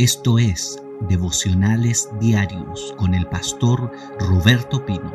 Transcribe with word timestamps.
Esto 0.00 0.38
es 0.38 0.82
Devocionales 1.10 2.08
Diarios 2.18 2.94
con 2.96 3.12
el 3.12 3.26
pastor 3.26 3.92
Roberto 4.18 4.86
Pino. 4.86 5.14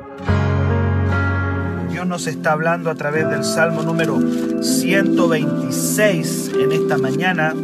Dios 1.89 2.05
nos 2.05 2.27
está 2.27 2.51
hablando 2.51 2.91
a 2.91 2.95
través 2.95 3.27
del 3.27 3.43
Salmo 3.43 3.81
número 3.81 4.19
126 4.61 6.51
en 6.59 6.71
esta 6.71 6.99
mañana. 6.99 7.55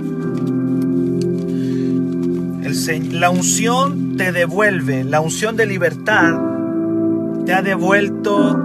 La 3.12 3.30
unción 3.30 4.18
te 4.18 4.32
devuelve, 4.32 5.04
la 5.04 5.22
unción 5.22 5.56
de 5.56 5.68
libertad 5.68 6.40
te 7.46 7.54
ha 7.54 7.62
devuelto 7.62 8.58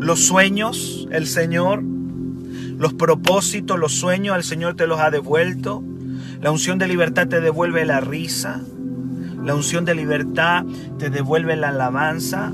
los 0.00 0.20
sueños, 0.26 1.08
el 1.10 1.26
Señor, 1.26 1.82
los 1.82 2.92
propósitos, 2.92 3.78
los 3.78 3.92
sueños, 3.92 4.36
el 4.36 4.44
Señor 4.44 4.76
te 4.76 4.86
los 4.86 5.00
ha 5.00 5.10
devuelto. 5.10 5.82
La 6.40 6.50
unción 6.50 6.78
de 6.78 6.88
libertad 6.88 7.28
te 7.28 7.42
devuelve 7.42 7.84
la 7.84 8.00
risa. 8.00 8.62
La 9.44 9.54
unción 9.54 9.84
de 9.84 9.94
libertad 9.94 10.64
te 10.98 11.10
devuelve 11.10 11.54
la 11.54 11.68
alabanza. 11.68 12.50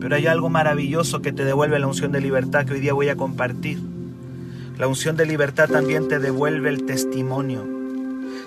Pero 0.00 0.16
hay 0.16 0.26
algo 0.26 0.50
maravilloso 0.50 1.22
que 1.22 1.30
te 1.30 1.44
devuelve 1.44 1.78
la 1.78 1.86
unción 1.86 2.10
de 2.10 2.20
libertad 2.20 2.66
que 2.66 2.74
hoy 2.74 2.80
día 2.80 2.92
voy 2.92 3.08
a 3.08 3.14
compartir. 3.14 3.78
La 4.78 4.88
unción 4.88 5.16
de 5.16 5.26
libertad 5.26 5.68
también 5.68 6.08
te 6.08 6.18
devuelve 6.18 6.70
el 6.70 6.84
testimonio. 6.84 7.64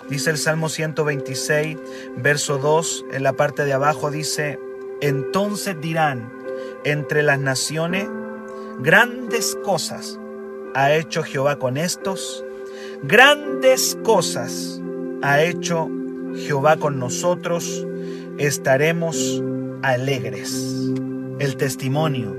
Dice 0.09 0.31
el 0.31 0.37
Salmo 0.37 0.67
126, 0.67 1.77
verso 2.17 2.57
2, 2.57 3.05
en 3.13 3.23
la 3.23 3.33
parte 3.33 3.63
de 3.63 3.71
abajo 3.71 4.11
dice, 4.11 4.59
entonces 5.01 5.79
dirán 5.79 6.29
entre 6.83 7.23
las 7.23 7.39
naciones, 7.39 8.09
grandes 8.79 9.57
cosas 9.63 10.19
ha 10.73 10.93
hecho 10.93 11.23
Jehová 11.23 11.57
con 11.57 11.77
estos 11.77 12.44
Grandes 13.07 13.95
cosas 14.01 14.81
ha 15.21 15.43
hecho 15.43 15.87
Jehová 16.37 16.77
con 16.77 16.97
nosotros, 16.97 17.85
estaremos 18.39 19.43
alegres. 19.83 20.91
El 21.37 21.55
testimonio. 21.55 22.35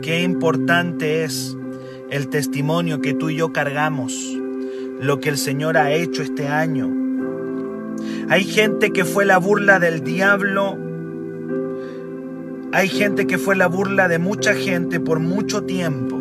Qué 0.00 0.22
importante 0.22 1.24
es 1.24 1.54
el 2.08 2.28
testimonio 2.28 3.02
que 3.02 3.12
tú 3.12 3.28
y 3.28 3.36
yo 3.36 3.52
cargamos, 3.52 4.14
lo 5.00 5.20
que 5.20 5.28
el 5.28 5.36
Señor 5.36 5.76
ha 5.76 5.92
hecho 5.92 6.22
este 6.22 6.48
año. 6.48 6.90
Hay 8.30 8.44
gente 8.44 8.90
que 8.90 9.04
fue 9.04 9.26
la 9.26 9.36
burla 9.36 9.80
del 9.80 10.02
diablo. 10.02 10.78
Hay 12.72 12.88
gente 12.88 13.26
que 13.26 13.36
fue 13.36 13.54
la 13.54 13.66
burla 13.66 14.08
de 14.08 14.18
mucha 14.18 14.54
gente 14.54 14.98
por 14.98 15.20
mucho 15.20 15.64
tiempo. 15.64 16.18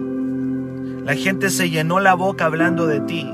La 1.06 1.16
gente 1.16 1.50
se 1.50 1.70
llenó 1.70 2.02
la 2.02 2.14
boca 2.14 2.46
hablando 2.46 2.88
de 2.88 3.00
ti. 3.00 3.34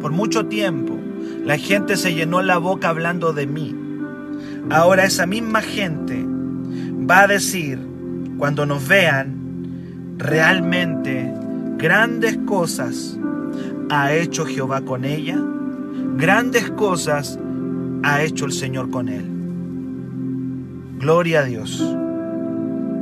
Por 0.00 0.12
mucho 0.12 0.46
tiempo 0.46 0.98
la 1.44 1.58
gente 1.58 1.96
se 1.96 2.14
llenó 2.14 2.42
la 2.42 2.58
boca 2.58 2.88
hablando 2.88 3.32
de 3.32 3.46
mí. 3.46 3.76
Ahora 4.70 5.04
esa 5.04 5.26
misma 5.26 5.60
gente 5.60 6.24
va 7.10 7.22
a 7.22 7.26
decir, 7.26 7.78
cuando 8.38 8.66
nos 8.66 8.86
vean, 8.86 10.16
realmente 10.16 11.32
grandes 11.76 12.38
cosas 12.46 13.18
ha 13.90 14.12
hecho 14.12 14.46
Jehová 14.46 14.82
con 14.82 15.04
ella, 15.04 15.38
grandes 16.16 16.70
cosas 16.70 17.38
ha 18.02 18.22
hecho 18.22 18.46
el 18.46 18.52
Señor 18.52 18.90
con 18.90 19.08
él. 19.08 19.26
Gloria 20.98 21.40
a 21.40 21.44
Dios. 21.44 21.96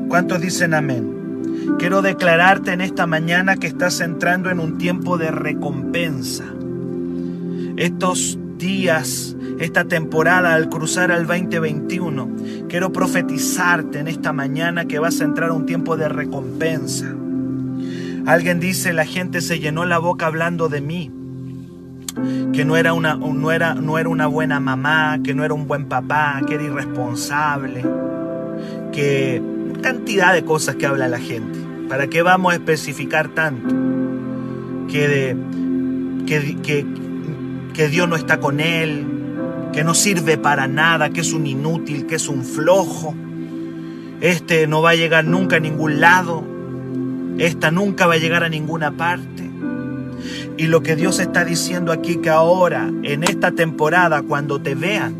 ¿Cuántos 0.08 0.40
dicen 0.40 0.74
amén? 0.74 1.76
Quiero 1.78 2.02
declararte 2.02 2.72
en 2.72 2.80
esta 2.80 3.06
mañana 3.06 3.56
que 3.56 3.66
estás 3.66 4.00
entrando 4.00 4.50
en 4.50 4.58
un 4.58 4.78
tiempo 4.78 5.18
de 5.18 5.30
recompensa 5.30 6.44
estos 7.78 8.38
días, 8.58 9.36
esta 9.60 9.84
temporada 9.84 10.54
al 10.54 10.68
cruzar 10.68 11.12
al 11.12 11.26
2021. 11.26 12.28
Quiero 12.68 12.92
profetizarte 12.92 14.00
en 14.00 14.08
esta 14.08 14.32
mañana 14.32 14.86
que 14.86 14.98
vas 14.98 15.20
a 15.20 15.24
entrar 15.24 15.50
a 15.50 15.52
un 15.52 15.64
tiempo 15.64 15.96
de 15.96 16.08
recompensa. 16.08 17.14
Alguien 18.26 18.58
dice, 18.60 18.92
la 18.92 19.06
gente 19.06 19.40
se 19.40 19.60
llenó 19.60 19.86
la 19.86 19.98
boca 19.98 20.26
hablando 20.26 20.68
de 20.68 20.80
mí, 20.80 21.10
que 22.52 22.64
no 22.64 22.76
era 22.76 22.92
una, 22.92 23.14
no 23.14 23.52
era, 23.52 23.74
no 23.74 23.96
era 23.96 24.08
una 24.08 24.26
buena 24.26 24.58
mamá, 24.58 25.20
que 25.22 25.34
no 25.34 25.44
era 25.44 25.54
un 25.54 25.68
buen 25.68 25.86
papá, 25.86 26.40
que 26.46 26.54
era 26.54 26.64
irresponsable, 26.64 27.84
que 28.92 29.40
cantidad 29.82 30.34
de 30.34 30.44
cosas 30.44 30.74
que 30.74 30.86
habla 30.86 31.06
la 31.06 31.20
gente. 31.20 31.58
¿Para 31.88 32.08
qué 32.08 32.22
vamos 32.22 32.52
a 32.52 32.56
especificar 32.56 33.28
tanto? 33.28 33.74
Que, 34.88 35.08
de, 35.08 35.36
que, 36.26 36.56
que, 36.56 36.84
que 37.78 37.88
Dios 37.88 38.08
no 38.08 38.16
está 38.16 38.40
con 38.40 38.58
él, 38.58 39.06
que 39.72 39.84
no 39.84 39.94
sirve 39.94 40.36
para 40.36 40.66
nada, 40.66 41.10
que 41.10 41.20
es 41.20 41.32
un 41.32 41.46
inútil, 41.46 42.06
que 42.06 42.16
es 42.16 42.28
un 42.28 42.44
flojo. 42.44 43.14
Este 44.20 44.66
no 44.66 44.82
va 44.82 44.90
a 44.90 44.94
llegar 44.96 45.24
nunca 45.24 45.58
a 45.58 45.60
ningún 45.60 46.00
lado. 46.00 46.42
Esta 47.38 47.70
nunca 47.70 48.08
va 48.08 48.14
a 48.14 48.18
llegar 48.18 48.42
a 48.42 48.48
ninguna 48.48 48.96
parte. 48.96 49.48
Y 50.56 50.66
lo 50.66 50.82
que 50.82 50.96
Dios 50.96 51.20
está 51.20 51.44
diciendo 51.44 51.92
aquí 51.92 52.16
que 52.16 52.30
ahora, 52.30 52.90
en 53.04 53.22
esta 53.22 53.52
temporada, 53.52 54.22
cuando 54.22 54.60
te 54.60 54.74
vean, 54.74 55.14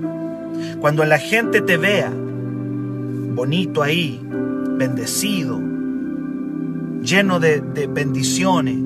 cuando 0.81 1.05
la 1.05 1.21
gente 1.21 1.61
te 1.61 1.77
vea, 1.77 2.11
bonito 2.11 3.85
ahí, 3.85 4.21
bendecido, 4.77 5.61
lleno 7.03 7.39
de, 7.39 7.61
de 7.61 7.87
bendiciones, 7.87 8.79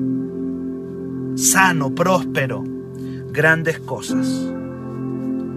sano, 1.37 1.95
próspero, 1.95 2.65
Grandes 3.33 3.79
cosas 3.79 4.27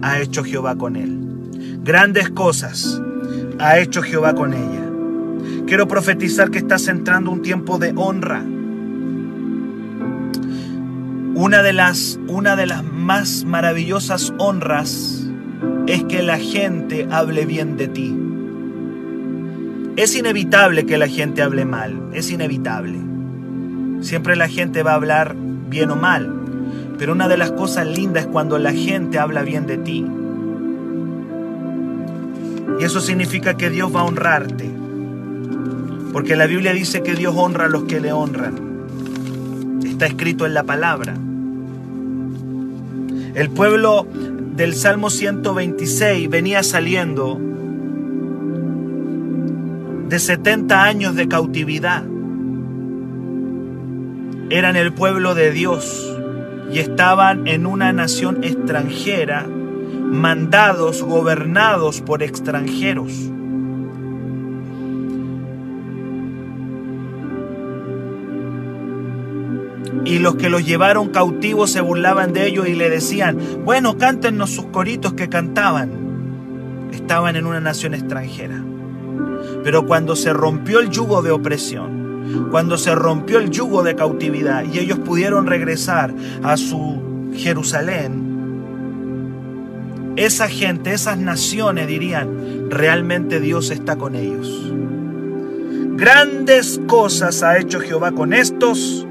ha 0.01 0.19
hecho 0.19 0.43
Jehová 0.43 0.75
con 0.79 0.95
él. 0.95 1.19
Grandes 1.83 2.31
cosas 2.31 2.99
ha 3.59 3.77
hecho 3.77 4.01
Jehová 4.01 4.33
con 4.33 4.55
ella. 4.55 4.83
Quiero 5.67 5.87
profetizar 5.87 6.49
que 6.49 6.57
estás 6.57 6.87
entrando 6.87 7.29
un 7.29 7.43
tiempo 7.43 7.77
de 7.77 7.93
honra. 7.95 8.41
Una 11.35 11.61
de 11.61 11.73
las, 11.73 12.19
una 12.27 12.55
de 12.55 12.65
las 12.65 12.83
más 12.83 13.45
maravillosas 13.45 14.33
honras 14.39 15.29
es 15.85 16.03
que 16.05 16.23
la 16.23 16.39
gente 16.39 17.07
hable 17.11 17.45
bien 17.45 17.77
de 17.77 17.87
ti. 17.89 18.19
Es 19.97 20.15
inevitable 20.15 20.87
que 20.87 20.97
la 20.97 21.07
gente 21.07 21.43
hable 21.43 21.63
mal, 21.63 22.09
es 22.11 22.31
inevitable. 22.31 22.97
Siempre 24.01 24.35
la 24.35 24.47
gente 24.47 24.81
va 24.81 24.93
a 24.93 24.95
hablar 24.95 25.35
bien 25.69 25.91
o 25.91 25.95
mal. 25.95 26.36
Pero 26.97 27.13
una 27.13 27.27
de 27.27 27.37
las 27.37 27.51
cosas 27.51 27.87
lindas 27.87 28.25
es 28.25 28.29
cuando 28.29 28.57
la 28.57 28.73
gente 28.73 29.19
habla 29.19 29.43
bien 29.43 29.67
de 29.67 29.77
ti. 29.77 30.05
Y 32.79 32.83
eso 32.83 33.01
significa 33.01 33.55
que 33.55 33.69
Dios 33.69 33.95
va 33.95 34.01
a 34.01 34.05
honrarte. 34.05 34.69
Porque 36.11 36.35
la 36.35 36.47
Biblia 36.47 36.73
dice 36.73 37.03
que 37.03 37.13
Dios 37.13 37.35
honra 37.37 37.65
a 37.65 37.69
los 37.69 37.83
que 37.83 37.99
le 37.99 38.11
honran. 38.11 38.55
Está 39.85 40.07
escrito 40.07 40.45
en 40.45 40.53
la 40.53 40.63
palabra. 40.63 41.15
El 43.35 43.49
pueblo 43.51 44.07
del 44.55 44.73
Salmo 44.73 45.11
126 45.11 46.29
venía 46.29 46.63
saliendo 46.63 47.39
de 50.09 50.19
70 50.19 50.83
años 50.83 51.15
de 51.15 51.27
cautividad. 51.27 52.03
Eran 54.49 54.75
el 54.75 54.93
pueblo 54.93 55.35
de 55.35 55.51
Dios 55.51 56.16
y 56.71 56.79
estaban 56.79 57.47
en 57.47 57.65
una 57.65 57.93
nación 57.93 58.43
extranjera, 58.43 59.45
mandados, 59.47 61.01
gobernados 61.01 62.01
por 62.01 62.23
extranjeros. 62.23 63.11
Y 70.05 70.19
los 70.19 70.35
que 70.35 70.49
los 70.49 70.65
llevaron 70.65 71.09
cautivos 71.09 71.71
se 71.71 71.81
burlaban 71.81 72.31
de 72.31 72.47
ellos 72.47 72.67
y 72.67 72.75
le 72.75 72.89
decían, 72.89 73.37
bueno, 73.65 73.97
cántenos 73.97 74.51
sus 74.51 74.67
coritos 74.67 75.13
que 75.13 75.27
cantaban. 75.27 75.91
Estaban 76.93 77.35
en 77.35 77.45
una 77.45 77.59
nación 77.59 77.93
extranjera. 77.93 78.63
Pero 79.63 79.85
cuando 79.85 80.15
se 80.15 80.31
rompió 80.31 80.79
el 80.79 80.89
yugo 80.91 81.21
de 81.21 81.31
opresión, 81.31 82.06
cuando 82.51 82.77
se 82.77 82.93
rompió 82.95 83.39
el 83.39 83.49
yugo 83.49 83.83
de 83.83 83.95
cautividad 83.95 84.63
y 84.63 84.79
ellos 84.79 84.99
pudieron 84.99 85.47
regresar 85.47 86.13
a 86.43 86.57
su 86.57 87.31
Jerusalén, 87.33 88.27
esa 90.15 90.47
gente, 90.47 90.93
esas 90.93 91.17
naciones 91.17 91.87
dirían, 91.87 92.69
realmente 92.71 93.39
Dios 93.39 93.69
está 93.69 93.95
con 93.97 94.15
ellos. 94.15 94.73
Grandes 95.95 96.81
cosas 96.87 97.43
ha 97.43 97.57
hecho 97.57 97.79
Jehová 97.79 98.11
con 98.11 98.33
estos, 98.33 99.05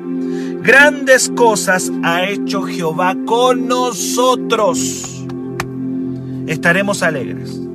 grandes 0.63 1.31
cosas 1.31 1.93
ha 2.03 2.25
hecho 2.25 2.63
Jehová 2.63 3.17
con 3.25 3.69
nosotros. 3.69 5.25
Estaremos 6.47 7.03
alegres. 7.03 7.66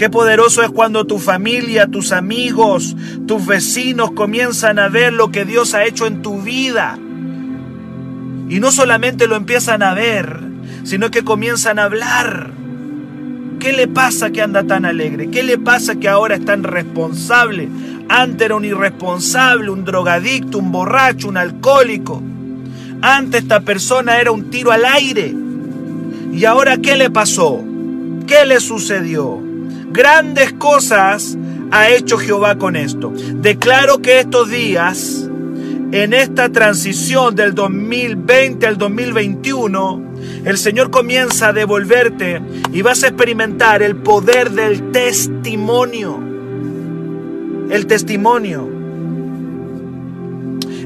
Qué 0.00 0.08
poderoso 0.08 0.62
es 0.62 0.70
cuando 0.70 1.06
tu 1.06 1.18
familia, 1.18 1.86
tus 1.86 2.12
amigos, 2.12 2.96
tus 3.26 3.44
vecinos 3.44 4.12
comienzan 4.12 4.78
a 4.78 4.88
ver 4.88 5.12
lo 5.12 5.30
que 5.30 5.44
Dios 5.44 5.74
ha 5.74 5.84
hecho 5.84 6.06
en 6.06 6.22
tu 6.22 6.40
vida. 6.40 6.98
Y 8.48 8.60
no 8.60 8.72
solamente 8.72 9.26
lo 9.26 9.36
empiezan 9.36 9.82
a 9.82 9.92
ver, 9.92 10.40
sino 10.84 11.10
que 11.10 11.22
comienzan 11.22 11.78
a 11.78 11.84
hablar. 11.84 12.50
¿Qué 13.58 13.74
le 13.74 13.88
pasa 13.88 14.30
que 14.30 14.40
anda 14.40 14.62
tan 14.62 14.86
alegre? 14.86 15.28
¿Qué 15.28 15.42
le 15.42 15.58
pasa 15.58 15.96
que 15.96 16.08
ahora 16.08 16.36
es 16.36 16.46
tan 16.46 16.62
responsable? 16.62 17.68
Antes 18.08 18.46
era 18.46 18.56
un 18.56 18.64
irresponsable, 18.64 19.68
un 19.68 19.84
drogadicto, 19.84 20.56
un 20.60 20.72
borracho, 20.72 21.28
un 21.28 21.36
alcohólico. 21.36 22.22
Antes 23.02 23.42
esta 23.42 23.60
persona 23.60 24.18
era 24.18 24.30
un 24.30 24.48
tiro 24.48 24.72
al 24.72 24.86
aire. 24.86 25.34
¿Y 26.32 26.46
ahora 26.46 26.78
qué 26.78 26.96
le 26.96 27.10
pasó? 27.10 27.62
¿Qué 28.26 28.46
le 28.46 28.60
sucedió? 28.60 29.49
Grandes 29.92 30.52
cosas 30.52 31.36
ha 31.72 31.90
hecho 31.90 32.16
Jehová 32.16 32.58
con 32.58 32.76
esto. 32.76 33.12
Declaro 33.16 34.00
que 34.00 34.20
estos 34.20 34.48
días, 34.48 35.28
en 35.92 36.12
esta 36.12 36.48
transición 36.50 37.34
del 37.34 37.54
2020 37.54 38.66
al 38.68 38.78
2021, 38.78 40.10
el 40.44 40.58
Señor 40.58 40.90
comienza 40.90 41.48
a 41.48 41.52
devolverte 41.52 42.40
y 42.72 42.82
vas 42.82 43.02
a 43.02 43.08
experimentar 43.08 43.82
el 43.82 43.96
poder 43.96 44.52
del 44.52 44.92
testimonio. 44.92 46.20
El 47.70 47.86
testimonio. 47.86 48.68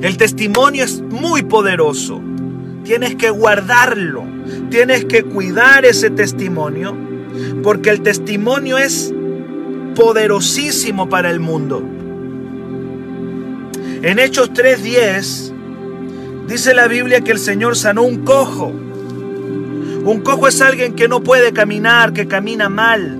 El 0.01 0.17
testimonio 0.17 0.85
es 0.85 1.03
muy 1.03 1.43
poderoso. 1.43 2.23
Tienes 2.85 3.17
que 3.17 3.29
guardarlo. 3.29 4.25
Tienes 4.71 5.05
que 5.05 5.25
cuidar 5.25 5.85
ese 5.85 6.09
testimonio. 6.09 7.14
Porque 7.65 7.91
el 7.91 8.03
testimonio 8.03 8.79
es 8.79 9.13
poderosísimo 9.97 11.09
para 11.09 11.31
el 11.31 11.41
mundo. 11.41 11.83
En 14.03 14.19
Hechos 14.19 14.53
3:10 14.53 15.53
dice 16.47 16.75
la 16.75 16.87
Biblia 16.89 17.23
que 17.23 17.33
el 17.33 17.39
Señor 17.39 17.75
sanó 17.75 18.03
un 18.03 18.19
cojo. 18.19 18.67
Un 18.67 20.21
cojo 20.23 20.47
es 20.47 20.61
alguien 20.61 20.95
que 20.95 21.09
no 21.09 21.23
puede 21.23 21.55
caminar, 21.55 22.13
que 22.13 22.29
camina 22.29 22.69
mal. 22.69 23.19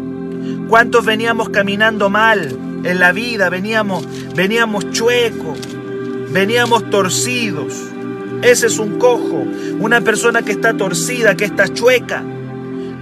¿Cuántos 0.69 1.07
veníamos 1.07 1.49
caminando 1.49 2.11
mal 2.11 2.55
en 2.85 3.01
la 3.01 3.13
vida? 3.13 3.49
Veníamos, 3.49 4.07
veníamos 4.37 4.91
chuecos, 4.91 5.59
veníamos 6.31 6.91
torcidos. 6.91 7.73
Ese 8.43 8.67
es 8.67 8.79
un 8.79 8.99
cojo, 8.99 9.47
una 9.81 10.03
persona 10.03 10.43
que 10.43 10.53
está 10.53 10.77
torcida, 10.77 11.35
que 11.35 11.47
está 11.47 11.73
chueca, 11.73 12.23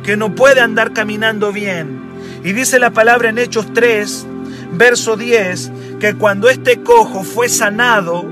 que 0.02 0.16
no 0.16 0.34
puede 0.34 0.60
andar 0.60 0.92
caminando 0.92 1.52
bien. 1.52 2.00
Y 2.44 2.52
dice 2.52 2.78
la 2.78 2.90
palabra 2.90 3.28
en 3.28 3.38
Hechos 3.38 3.72
3, 3.72 4.26
verso 4.72 5.16
10, 5.16 5.72
que 6.00 6.14
cuando 6.14 6.48
este 6.48 6.80
cojo 6.82 7.22
fue 7.22 7.48
sanado, 7.48 8.22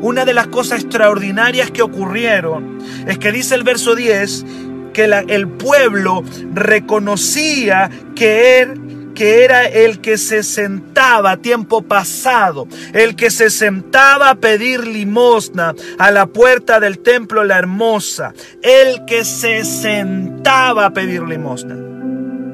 una 0.00 0.24
de 0.24 0.34
las 0.34 0.48
cosas 0.48 0.80
extraordinarias 0.80 1.70
que 1.70 1.82
ocurrieron 1.82 2.78
es 3.06 3.18
que 3.18 3.30
dice 3.30 3.54
el 3.54 3.62
verso 3.62 3.94
10 3.94 4.44
que 4.92 5.04
el 5.04 5.48
pueblo 5.48 6.24
reconocía 6.52 7.88
que 8.16 8.60
él 8.60 8.91
que 9.22 9.44
era 9.44 9.66
el 9.66 10.00
que 10.00 10.18
se 10.18 10.42
sentaba 10.42 11.36
tiempo 11.36 11.82
pasado, 11.82 12.66
el 12.92 13.14
que 13.14 13.30
se 13.30 13.50
sentaba 13.50 14.30
a 14.30 14.34
pedir 14.34 14.84
limosna 14.84 15.76
a 15.96 16.10
la 16.10 16.26
puerta 16.26 16.80
del 16.80 16.98
templo 16.98 17.44
la 17.44 17.56
hermosa, 17.56 18.34
el 18.62 19.04
que 19.04 19.24
se 19.24 19.64
sentaba 19.64 20.86
a 20.86 20.92
pedir 20.92 21.22
limosna, 21.22 21.76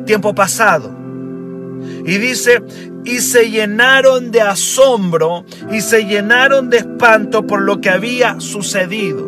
tiempo 0.05 0.35
pasado. 0.35 0.95
Y 2.05 2.19
dice, 2.19 2.63
y 3.03 3.21
se 3.21 3.51
llenaron 3.51 4.31
de 4.31 4.43
asombro 4.43 5.47
y 5.73 5.81
se 5.81 6.05
llenaron 6.05 6.69
de 6.69 6.77
espanto 6.77 7.47
por 7.47 7.63
lo 7.63 7.81
que 7.81 7.89
había 7.89 8.41
sucedido. 8.41 9.27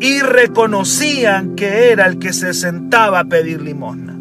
Y 0.00 0.18
reconocían 0.18 1.54
que 1.54 1.92
era 1.92 2.06
el 2.06 2.18
que 2.18 2.32
se 2.32 2.52
sentaba 2.52 3.20
a 3.20 3.24
pedir 3.26 3.62
limosna. 3.62 4.18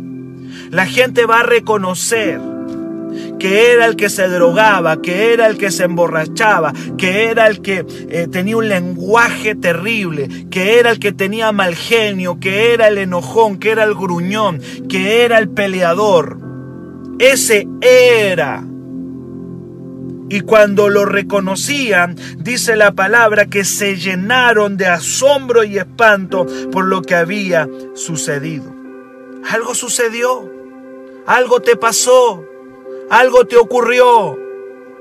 La 0.70 0.86
gente 0.86 1.26
va 1.26 1.40
a 1.40 1.44
reconocer 1.44 2.51
que 3.42 3.72
era 3.74 3.88
el 3.88 3.96
que 3.96 4.12
se 4.12 4.28
drogaba, 4.28 5.02
que 5.02 5.34
era 5.34 5.48
el 5.48 5.58
que 5.58 5.72
se 5.72 5.86
emborrachaba, 5.86 6.74
que 6.96 7.26
era 7.26 7.48
el 7.48 7.64
que 7.64 7.84
eh, 7.90 8.28
tenía 8.32 8.56
un 8.56 8.70
lenguaje 8.70 9.56
terrible, 9.56 10.30
que 10.52 10.78
era 10.78 10.92
el 10.92 11.00
que 11.00 11.12
tenía 11.12 11.52
mal 11.52 11.74
genio, 11.74 12.40
que 12.40 12.72
era 12.72 12.88
el 12.88 13.00
enojón, 13.00 13.58
que 13.58 13.72
era 13.72 13.84
el 13.84 13.96
gruñón, 13.96 14.62
que 14.88 15.26
era 15.26 15.40
el 15.40 15.50
peleador. 15.50 16.38
Ese 17.18 17.68
era. 17.82 18.64
Y 20.30 20.42
cuando 20.42 20.90
lo 20.90 21.06
reconocían, 21.06 22.16
dice 22.38 22.76
la 22.76 22.92
palabra 22.92 23.48
que 23.48 23.66
se 23.66 23.98
llenaron 23.98 24.78
de 24.78 24.86
asombro 24.86 25.64
y 25.64 25.80
espanto 25.80 26.46
por 26.72 26.86
lo 26.86 27.02
que 27.02 27.16
había 27.16 27.68
sucedido. 27.96 28.72
Algo 29.50 29.74
sucedió, 29.74 30.48
algo 31.26 31.60
te 31.64 31.76
pasó, 31.76 32.46
algo 33.12 33.46
te 33.46 33.58
ocurrió. 33.58 34.40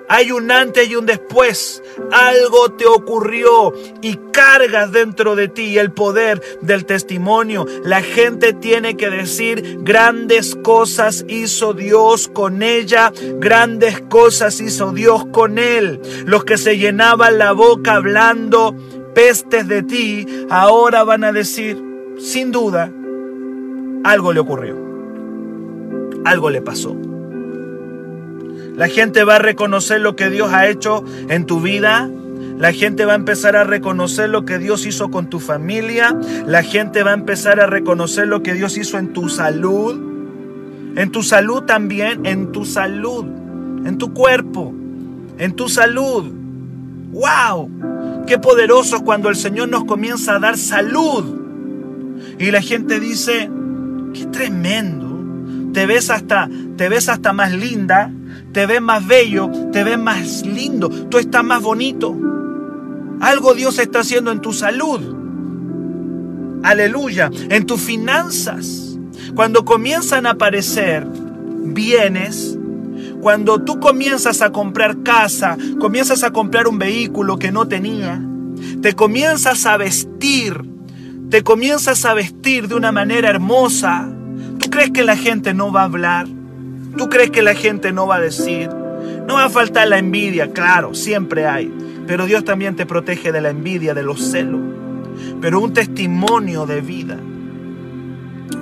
Hay 0.09 0.33
un 0.33 0.51
antes 0.51 0.91
y 0.91 0.97
un 0.97 1.07
después. 1.07 1.81
Algo 2.11 2.73
te 2.73 2.85
ocurrió 2.85 3.73
y 4.03 4.17
cargas 4.33 4.91
dentro 4.91 5.37
de 5.37 5.47
ti 5.47 5.79
el 5.79 5.93
poder 5.93 6.43
del 6.61 6.87
testimonio. 6.87 7.67
La 7.85 8.03
gente 8.03 8.53
tiene 8.53 8.97
que 8.97 9.11
decir, 9.11 9.79
grandes 9.83 10.57
cosas 10.57 11.25
hizo 11.29 11.73
Dios 11.73 12.27
con 12.27 12.65
ella, 12.65 13.13
grandes 13.37 14.01
cosas 14.01 14.61
hizo 14.61 14.91
Dios 14.91 15.27
con 15.27 15.59
él. 15.59 16.01
Los 16.27 16.45
que 16.45 16.59
se 16.59 16.79
llenaban 16.79 17.39
la 17.39 17.53
boca 17.53 17.95
hablando 17.95 18.75
pestes 19.15 19.69
de 19.69 19.85
ti, 19.85 20.27
ahora 20.51 21.05
van 21.05 21.23
a 21.23 21.31
decir, 21.31 21.81
sin 22.19 22.51
duda, 22.51 22.91
algo 24.03 24.33
le 24.33 24.41
ocurrió. 24.41 24.77
Algo 26.25 26.51
le 26.51 26.61
pasó. 26.61 27.10
La 28.81 28.89
gente 28.89 29.25
va 29.25 29.37
a 29.37 29.39
reconocer 29.39 30.01
lo 30.01 30.17
que 30.17 30.31
Dios 30.31 30.55
ha 30.55 30.67
hecho 30.67 31.05
en 31.29 31.45
tu 31.45 31.61
vida. 31.61 32.09
La 32.57 32.73
gente 32.73 33.05
va 33.05 33.13
a 33.13 33.17
empezar 33.17 33.55
a 33.55 33.63
reconocer 33.63 34.31
lo 34.31 34.47
que 34.47 34.57
Dios 34.57 34.87
hizo 34.87 35.11
con 35.11 35.29
tu 35.29 35.39
familia. 35.39 36.19
La 36.47 36.63
gente 36.63 37.03
va 37.03 37.11
a 37.11 37.13
empezar 37.13 37.61
a 37.61 37.67
reconocer 37.67 38.27
lo 38.27 38.43
que 38.43 38.55
Dios 38.55 38.79
hizo 38.79 38.97
en 38.97 39.13
tu 39.13 39.29
salud. 39.29 40.01
En 40.97 41.11
tu 41.11 41.23
salud 41.23 41.65
también, 41.65 42.25
en 42.25 42.53
tu 42.53 42.65
salud, 42.65 43.27
en 43.85 43.99
tu 43.99 44.15
cuerpo, 44.15 44.73
en 45.37 45.53
tu 45.53 45.69
salud. 45.69 46.33
¡Wow! 47.11 48.25
Qué 48.27 48.39
poderoso 48.39 49.05
cuando 49.05 49.29
el 49.29 49.37
Señor 49.37 49.69
nos 49.69 49.85
comienza 49.85 50.37
a 50.37 50.39
dar 50.39 50.57
salud. 50.57 52.19
Y 52.39 52.51
la 52.51 52.63
gente 52.63 52.99
dice, 52.99 53.51
qué 54.15 54.25
tremendo. 54.25 55.10
Te 55.73 55.87
ves 55.87 56.11
hasta, 56.11 56.49
te 56.77 56.89
ves 56.89 57.09
hasta 57.09 57.33
más 57.33 57.53
linda, 57.53 58.13
te 58.53 58.67
ves 58.67 58.81
más 58.81 59.07
bello, 59.07 59.51
te 59.73 59.85
ves 59.85 59.99
más 59.99 60.45
lindo, 60.45 60.89
tú 60.89 61.19
estás 61.19 61.45
más 61.45 61.63
bonito. 61.63 62.17
Algo 63.21 63.55
Dios 63.55 63.79
está 63.79 64.01
haciendo 64.01 64.33
en 64.33 64.41
tu 64.41 64.53
salud. 64.53 65.01
Aleluya, 66.63 67.31
en 67.49 67.67
tus 67.67 67.81
finanzas. 67.81 68.99
Cuando 69.35 69.65
comienzan 69.65 70.27
a 70.27 70.31
aparecer 70.31 71.07
bienes, 71.07 72.59
cuando 73.21 73.63
tú 73.63 73.81
comienzas 73.81 74.43
a 74.43 74.51
comprar 74.51 75.03
casa, 75.03 75.57
comienzas 75.79 76.25
a 76.25 76.33
comprar 76.33 76.67
un 76.67 76.79
vehículo 76.79 77.39
que 77.39 77.53
no 77.53 77.69
tenía, 77.69 78.21
te 78.81 78.95
comienzas 78.95 79.67
a 79.67 79.77
vestir, 79.77 80.65
te 81.29 81.43
comienzas 81.43 82.05
a 82.05 82.15
vestir 82.15 82.69
de 82.69 82.75
una 82.75 82.93
manera 82.93 83.29
hermosa, 83.29 84.10
¿tú 84.71 84.77
crees 84.77 84.91
que 84.93 85.03
la 85.03 85.17
gente 85.17 85.53
no 85.53 85.73
va 85.73 85.81
a 85.81 85.87
hablar? 85.87 86.29
¿Tú 86.97 87.09
crees 87.09 87.31
que 87.31 87.43
la 87.43 87.55
gente 87.55 87.91
no 87.91 88.07
va 88.07 88.17
a 88.17 88.21
decir? 88.21 88.69
No 89.27 89.35
va 89.35 89.47
a 89.47 89.51
faltar 89.51 89.89
la 89.89 89.99
envidia, 89.99 90.53
claro, 90.53 90.95
siempre 90.95 91.45
hay. 91.45 91.73
Pero 92.07 92.25
Dios 92.25 92.45
también 92.45 92.77
te 92.77 92.87
protege 92.87 93.33
de 93.33 93.41
la 93.41 93.51
envidia, 93.51 93.95
de 93.95 94.05
los 94.05 94.31
celos. 94.31 94.61
Pero 95.41 95.59
un 95.61 95.75
testimonio 95.75 96.67
de 96.67 96.83
vida. 96.83 97.19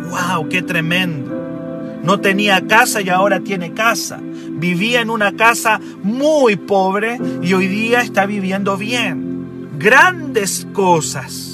¡Wow! 0.09 0.49
¡Qué 0.49 0.63
tremendo! 0.63 2.01
No 2.03 2.21
tenía 2.21 2.67
casa 2.67 3.03
y 3.03 3.11
ahora 3.11 3.41
tiene 3.41 3.75
casa. 3.75 4.19
Vivía 4.23 5.03
en 5.03 5.11
una 5.11 5.37
casa 5.37 5.79
muy 6.03 6.57
pobre 6.57 7.21
y 7.43 7.53
hoy 7.53 7.67
día 7.67 8.01
está 8.01 8.25
viviendo 8.25 8.79
bien. 8.79 9.69
Grandes 9.79 10.67
cosas 10.73 11.48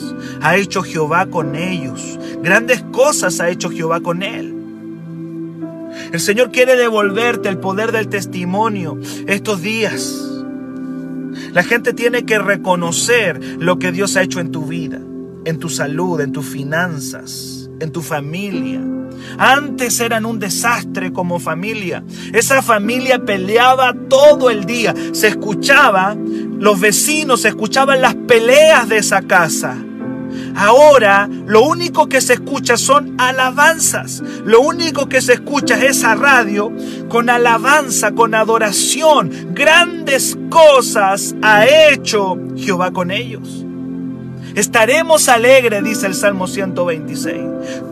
ha 0.45 0.57
hecho 0.57 0.83
Jehová 0.83 1.27
con 1.27 1.57
ellos. 1.57 2.19
Grandes 2.43 2.85
cosas 2.93 3.41
ha 3.41 3.49
hecho 3.49 3.71
Jehová 3.71 4.01
con 4.01 4.23
él. 4.23 4.55
El 6.13 6.21
Señor 6.21 6.53
quiere 6.53 6.77
devolverte 6.77 7.49
el 7.49 7.57
poder 7.57 7.93
del 7.93 8.09
testimonio 8.09 8.99
estos 9.27 9.63
días. 9.63 10.15
La 11.53 11.63
gente 11.63 11.95
tiene 11.95 12.27
que 12.27 12.39
reconocer 12.39 13.41
lo 13.59 13.79
que 13.79 13.91
Dios 13.91 14.17
ha 14.17 14.23
hecho 14.23 14.39
en 14.39 14.53
tu 14.53 14.67
vida, 14.67 15.01
en 15.47 15.59
tu 15.59 15.71
salud, 15.71 16.21
en 16.21 16.33
tus 16.33 16.45
finanzas, 16.45 17.71
en 17.81 17.91
tu 17.91 18.03
familia. 18.03 18.83
Antes 19.39 19.99
eran 19.99 20.27
un 20.27 20.39
desastre 20.39 21.11
como 21.11 21.41
familia. 21.41 22.05
Esa 22.35 22.61
familia 22.61 23.25
peleaba 23.25 23.95
todo 24.11 24.51
el 24.51 24.67
día. 24.67 24.95
Se 25.13 25.29
escuchaba, 25.29 26.15
los 26.15 26.79
vecinos 26.81 27.47
escuchaban 27.47 28.03
las 28.03 28.15
peleas 28.15 28.91
de 28.91 28.99
esa 28.99 29.23
casa. 29.23 29.79
Ahora 30.57 31.29
lo 31.47 31.63
único 31.63 32.09
que 32.09 32.21
se 32.21 32.35
escucha 32.35 32.77
son 32.77 33.15
alabanzas. 33.19 34.23
Lo 34.45 34.61
único 34.61 35.09
que 35.09 35.21
se 35.21 35.35
escucha 35.35 35.77
es 35.77 35.99
esa 35.99 36.15
radio 36.15 36.73
con 37.09 37.31
alabanza, 37.31 38.13
con 38.13 38.35
adoración. 38.35 39.31
Grandes 39.53 40.37
cosas 40.51 41.35
ha 41.43 41.67
hecho 41.67 42.37
Jehová 42.57 42.91
con 42.91 43.11
ellos. 43.11 43.64
Estaremos 44.55 45.29
alegres, 45.29 45.83
dice 45.83 46.07
el 46.07 46.15
Salmo 46.15 46.47
126. 46.47 47.43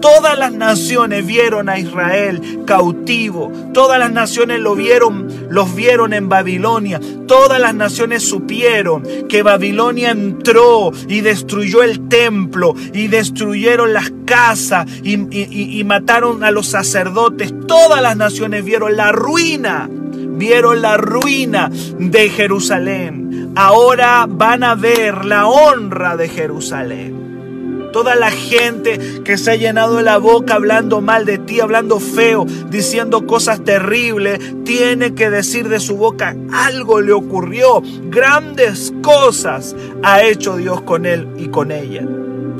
Todas 0.01 0.39
las 0.39 0.53
naciones 0.53 1.27
vieron 1.27 1.69
a 1.69 1.79
Israel 1.79 2.61
cautivo. 2.67 3.53
Todas 3.73 3.99
las 3.99 4.13
naciones 4.13 4.61
lo 4.61 4.75
vieron, 4.75 5.49
los 5.49 5.75
vieron 5.75 6.13
en 6.13 6.29
Babilonia. 6.29 7.01
Todas 7.27 7.61
las 7.61 7.75
naciones 7.75 8.23
supieron 8.23 9.03
que 9.29 9.43
Babilonia 9.43 10.11
entró 10.11 10.93
y 11.09 11.21
destruyó 11.21 11.83
el 11.83 12.09
templo 12.09 12.75
y 12.93 13.09
destruyeron 13.09 13.93
las 13.93 14.13
casas 14.25 14.87
y, 15.03 15.79
y 15.79 15.83
mataron 15.85 16.45
a 16.45 16.51
los 16.51 16.69
sacerdotes. 16.69 17.53
Todas 17.67 18.03
las 18.03 18.17
naciones 18.17 18.65
vieron 18.65 18.97
la 18.97 19.11
ruina 19.11 19.89
vieron 20.35 20.83
la 20.83 20.97
ruina 20.97 21.71
de 21.99 22.29
Jerusalén. 22.29 23.22
Ahora 23.55 24.27
van 24.29 24.65
a 24.65 24.75
ver 24.75 25.27
la 25.27 25.47
honra 25.47 26.17
de 26.17 26.29
Jerusalén. 26.29 27.91
Toda 27.93 28.15
la 28.15 28.31
gente 28.31 28.99
que 29.23 29.37
se 29.37 29.51
ha 29.51 29.57
llenado 29.57 30.01
la 30.01 30.17
boca 30.17 30.55
hablando 30.55 31.03
mal 31.03 31.27
de 31.27 31.37
ti, 31.37 31.61
hablando 31.61 32.01
feo, 32.01 32.47
diciendo 32.71 33.27
cosas 33.27 33.63
terribles, 33.63 34.41
tiene 34.65 35.15
que 35.15 35.29
decir 35.29 35.69
de 35.69 35.81
su 35.81 35.99
boca, 35.99 36.35
algo 36.51 37.03
le 37.03 37.13
ocurrió. 37.13 37.83
Grandes 38.05 38.95
cosas 39.03 39.77
ha 40.03 40.23
hecho 40.23 40.57
Dios 40.57 40.81
con 40.81 41.05
él 41.05 41.29
y 41.37 41.49
con 41.49 41.71
ella. 41.71 42.03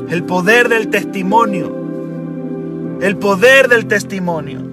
El 0.09 0.23
poder 0.23 0.69
del 0.69 0.89
testimonio. 0.89 1.75
El 3.01 3.17
poder 3.17 3.67
del 3.69 3.87
testimonio. 3.87 4.72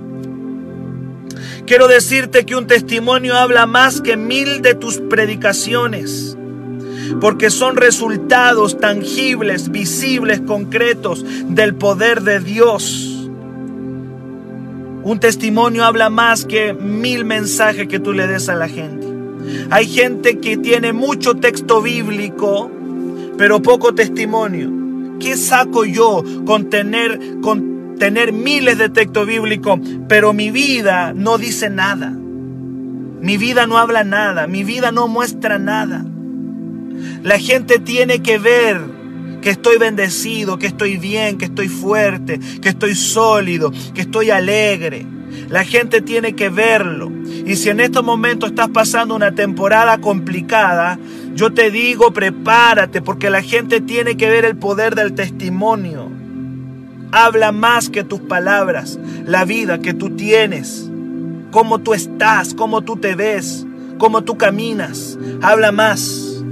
Quiero 1.71 1.87
decirte 1.87 2.45
que 2.45 2.57
un 2.57 2.67
testimonio 2.67 3.37
habla 3.37 3.65
más 3.65 4.01
que 4.01 4.17
mil 4.17 4.61
de 4.61 4.75
tus 4.75 4.99
predicaciones, 4.99 6.37
porque 7.21 7.49
son 7.49 7.77
resultados 7.77 8.81
tangibles, 8.81 9.71
visibles, 9.71 10.41
concretos 10.41 11.25
del 11.47 11.77
poder 11.77 12.23
de 12.23 12.41
Dios. 12.41 13.29
Un 15.05 15.21
testimonio 15.21 15.85
habla 15.85 16.11
más 16.11 16.45
que 16.45 16.75
mil 16.75 17.25
mensajes 17.25 17.87
que 17.87 18.01
tú 18.01 18.15
le 18.15 18.27
des 18.27 18.49
a 18.49 18.57
la 18.57 18.69
gente. 18.69 19.07
Hay 19.71 19.87
gente 19.87 20.41
que 20.41 20.57
tiene 20.57 20.93
mucho 20.93 21.37
texto 21.37 21.81
bíblico, 21.81 22.69
pero 23.39 23.63
poco 23.63 23.95
testimonio. 23.95 24.73
¿Qué 25.21 25.37
saco 25.37 25.85
yo 25.85 26.25
con 26.45 26.69
tener, 26.69 27.21
con 27.41 27.70
tener 28.01 28.33
miles 28.33 28.79
de 28.79 28.89
textos 28.89 29.27
bíblicos, 29.27 29.79
pero 30.09 30.33
mi 30.33 30.51
vida 30.51 31.13
no 31.15 31.37
dice 31.37 31.69
nada. 31.69 32.11
Mi 32.11 33.37
vida 33.37 33.67
no 33.67 33.77
habla 33.77 34.05
nada, 34.05 34.47
mi 34.47 34.65
vida 34.65 34.91
no 34.91 35.07
muestra 35.07 35.59
nada. 35.59 36.05
La 37.23 37.39
gente 37.39 37.79
tiene 37.79 38.23
que 38.23 38.39
ver 38.39 38.81
que 39.43 39.51
estoy 39.51 39.77
bendecido, 39.77 40.59
que 40.59 40.67
estoy 40.67 40.97
bien, 40.97 41.37
que 41.37 41.45
estoy 41.45 41.69
fuerte, 41.69 42.41
que 42.63 42.71
estoy 42.71 42.95
sólido, 42.95 43.71
que 43.95 44.01
estoy 44.01 44.31
alegre. 44.31 45.07
La 45.51 45.65
gente 45.65 46.01
tiene 46.01 46.35
que 46.35 46.49
verlo. 46.49 47.13
Y 47.47 47.57
si 47.57 47.69
en 47.69 47.81
estos 47.81 48.03
momentos 48.03 48.51
estás 48.51 48.71
pasando 48.71 49.15
una 49.15 49.35
temporada 49.35 49.99
complicada, 49.99 50.99
yo 51.35 51.53
te 51.53 51.71
digo, 51.71 52.13
prepárate, 52.13 53.03
porque 53.03 53.29
la 53.29 53.43
gente 53.43 53.83
tiene 53.83 54.17
que 54.17 54.31
ver 54.31 54.47
el 54.47 54.57
poder 54.57 54.95
del 54.95 55.13
testimonio. 55.13 56.20
Habla 57.13 57.51
más 57.51 57.89
que 57.89 58.05
tus 58.05 58.21
palabras, 58.21 58.99
la 59.27 59.45
vida 59.45 59.81
que 59.81 59.95
tú 59.95 60.11
tienes, 60.11 60.89
cómo 61.51 61.81
tú 61.81 61.93
estás, 61.93 62.55
cómo 62.55 62.83
tú 62.83 62.97
te 62.97 63.17
ves, 63.17 63.67
cómo 63.99 64.23
tú 64.23 64.39
caminas. 64.39 65.19
Habla 65.43 65.73
más. 65.73 66.45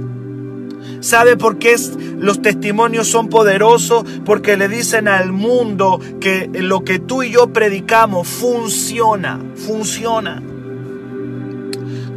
¿Sabe 0.99 1.37
por 1.37 1.59
qué 1.59 1.77
los 2.17 2.41
testimonios 2.41 3.07
son 3.07 3.29
poderosos? 3.29 4.03
Porque 4.25 4.57
le 4.57 4.67
dicen 4.67 5.07
al 5.07 5.31
mundo 5.31 6.01
que 6.19 6.49
lo 6.53 6.83
que 6.83 6.99
tú 6.99 7.23
y 7.23 7.31
yo 7.31 7.53
predicamos 7.53 8.27
funciona, 8.27 9.39
funciona. 9.55 10.43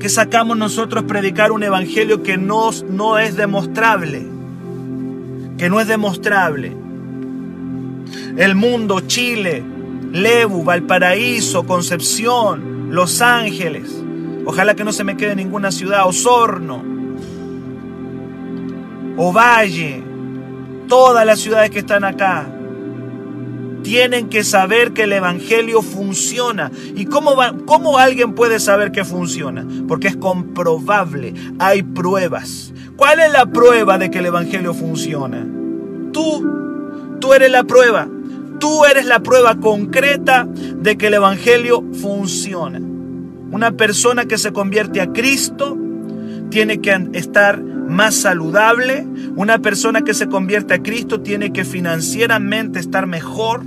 ¿Qué 0.01 0.09
sacamos 0.09 0.57
nosotros 0.57 1.05
predicar 1.05 1.53
un 1.53 1.63
evangelio 1.63 2.25
que 2.25 2.37
no, 2.37 2.71
no 2.91 3.21
es 3.21 3.37
demostrable? 3.37 4.27
Que 5.59 5.71
no 5.71 5.81
es 5.81 5.87
demostrable 5.87 6.82
el 8.37 8.55
mundo, 8.55 9.01
Chile, 9.01 9.63
Lebu, 10.13 10.65
Valparaíso, 10.65 11.65
Concepción, 11.65 12.89
Los 12.91 13.21
Ángeles. 13.21 13.91
Ojalá 14.45 14.75
que 14.75 14.85
no 14.85 14.93
se 14.93 15.05
me 15.05 15.17
quede 15.17 15.37
ninguna 15.37 15.71
ciudad, 15.71 16.07
Osorno, 16.07 16.83
Ovalle, 19.17 20.03
todas 20.89 21.25
las 21.25 21.41
ciudades 21.41 21.71
que 21.71 21.81
están 21.81 22.05
acá. 22.05 22.49
Tienen 23.83 24.29
que 24.29 24.45
saber 24.45 24.93
que 24.93 25.05
el 25.05 25.13
Evangelio 25.13 25.83
funciona. 25.83 26.71
¿Y 26.95 27.07
cómo, 27.07 27.35
cómo 27.67 27.99
alguien 27.99 28.35
puede 28.35 28.61
saber 28.61 28.93
que 28.93 29.05
funciona? 29.05 29.67
Porque 29.89 30.09
es 30.09 30.17
comprobable, 30.17 31.35
hay 31.59 31.83
pruebas. 31.83 32.73
¿Cuál 32.97 33.21
es 33.21 33.33
la 33.33 33.47
prueba 33.47 33.99
de 33.99 34.11
que 34.11 34.21
el 34.21 34.27
Evangelio 34.27 34.73
funciona? 34.73 35.47
Tú, 36.13 36.62
tú 37.23 37.33
eres 37.33 37.53
la 37.53 37.63
prueba. 37.63 38.09
Tú 38.59 38.85
eres 38.85 39.07
la 39.07 39.21
prueba 39.21 39.55
concreta 39.59 40.47
de 40.47 40.99
que 40.99 41.07
el 41.07 41.15
Evangelio 41.15 41.83
funciona. 42.01 42.81
Una 42.81 43.73
persona 43.73 44.25
que 44.27 44.39
se 44.39 44.53
convierte 44.53 45.01
a 45.01 45.13
Cristo 45.13 45.79
tiene 46.51 46.81
que 46.81 47.09
estar 47.13 47.63
más 47.63 48.17
saludable. 48.17 49.07
Una 49.37 49.61
persona 49.61 50.03
que 50.03 50.15
se 50.15 50.27
convierte 50.27 50.75
a 50.75 50.83
Cristo 50.83 51.21
tiene 51.21 51.53
que 51.53 51.65
financieramente 51.65 52.81
estar 52.81 53.07
mejor. 53.07 53.63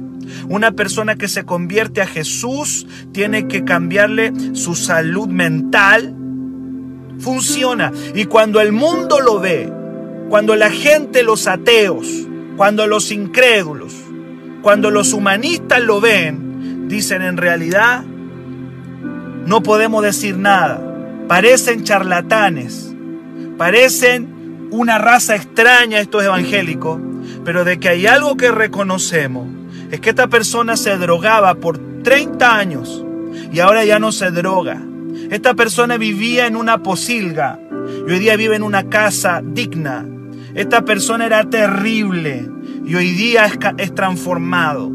Una 0.49 0.73
persona 0.73 1.15
que 1.15 1.29
se 1.29 1.45
convierte 1.45 2.01
a 2.01 2.07
Jesús 2.07 2.85
tiene 3.13 3.47
que 3.47 3.63
cambiarle 3.63 4.33
su 4.53 4.75
salud 4.75 5.29
mental. 5.29 6.13
Funciona. 7.19 7.93
Y 8.13 8.25
cuando 8.25 8.59
el 8.59 8.73
mundo 8.73 9.21
lo 9.21 9.39
ve, 9.39 9.71
cuando 10.29 10.55
la 10.57 10.69
gente, 10.69 11.23
los 11.23 11.47
ateos, 11.47 12.27
cuando 12.57 12.87
los 12.87 13.11
incrédulos, 13.11 13.93
cuando 14.61 14.91
los 14.91 15.13
humanistas 15.13 15.81
lo 15.81 15.99
ven, 15.99 16.87
dicen 16.87 17.21
en 17.21 17.37
realidad, 17.37 18.03
no 19.45 19.61
podemos 19.61 20.03
decir 20.03 20.37
nada. 20.37 20.81
Parecen 21.27 21.83
charlatanes, 21.83 22.93
parecen 23.57 24.67
una 24.71 24.97
raza 24.97 25.35
extraña 25.35 25.99
estos 25.99 26.23
evangélicos, 26.23 26.99
pero 27.43 27.63
de 27.63 27.79
que 27.79 27.89
hay 27.89 28.07
algo 28.07 28.37
que 28.37 28.51
reconocemos, 28.51 29.47
es 29.91 29.99
que 29.99 30.09
esta 30.09 30.27
persona 30.27 30.77
se 30.77 30.97
drogaba 30.97 31.55
por 31.55 31.79
30 32.03 32.55
años 32.55 33.03
y 33.51 33.59
ahora 33.59 33.85
ya 33.85 33.99
no 33.99 34.11
se 34.11 34.31
droga. 34.31 34.81
Esta 35.29 35.53
persona 35.53 35.97
vivía 35.97 36.47
en 36.47 36.55
una 36.55 36.83
posilga 36.83 37.59
y 38.07 38.11
hoy 38.11 38.19
día 38.19 38.35
vive 38.35 38.55
en 38.55 38.63
una 38.63 38.89
casa 38.89 39.41
digna. 39.43 40.05
Esta 40.55 40.85
persona 40.85 41.25
era 41.25 41.49
terrible 41.49 42.49
y 42.85 42.95
hoy 42.95 43.11
día 43.11 43.45
es, 43.77 43.93
transformado. 43.93 44.89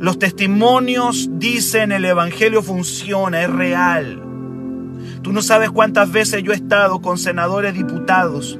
Los 0.00 0.18
testimonios 0.18 1.28
dicen 1.32 1.92
el 1.92 2.06
Evangelio 2.06 2.62
funciona, 2.62 3.42
es 3.42 3.50
real. 3.50 4.22
Tú 5.20 5.32
no 5.32 5.42
sabes 5.42 5.70
cuántas 5.70 6.10
veces 6.10 6.42
yo 6.42 6.52
he 6.52 6.54
estado 6.54 7.02
con 7.02 7.18
senadores 7.18 7.74
diputados 7.74 8.58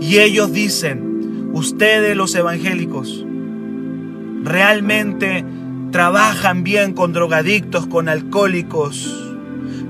y 0.00 0.18
ellos 0.18 0.52
dicen, 0.52 1.50
ustedes 1.52 2.16
los 2.16 2.32
evangélicos 2.36 3.24
realmente 4.44 5.44
trabajan 5.90 6.62
bien 6.62 6.92
con 6.92 7.12
drogadictos, 7.12 7.88
con 7.88 8.08
alcohólicos, 8.08 9.29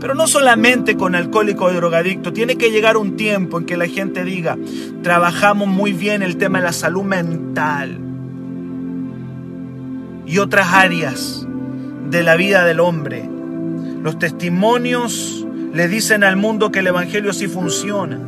pero 0.01 0.15
no 0.15 0.27
solamente 0.27 0.97
con 0.97 1.15
alcohólico 1.15 1.71
y 1.71 1.75
drogadicto, 1.75 2.33
tiene 2.33 2.57
que 2.57 2.71
llegar 2.71 2.97
un 2.97 3.17
tiempo 3.17 3.59
en 3.59 3.67
que 3.67 3.77
la 3.77 3.87
gente 3.87 4.25
diga, 4.25 4.57
trabajamos 5.03 5.69
muy 5.69 5.93
bien 5.93 6.23
el 6.23 6.39
tema 6.39 6.59
de 6.59 6.65
la 6.65 6.73
salud 6.73 7.03
mental 7.03 7.99
y 10.27 10.39
otras 10.39 10.69
áreas 10.73 11.47
de 12.09 12.23
la 12.23 12.37
vida 12.37 12.65
del 12.65 12.81
hombre. 12.81 13.29
Los 14.03 14.19
testimonios 14.19 15.47
le 15.75 15.87
dicen 15.87 16.25
al 16.25 16.37
mundo 16.37 16.73
que 16.73 16.79
el 16.79 16.87
Evangelio 16.87 17.35
sí 17.35 17.47
funciona. 17.47 18.19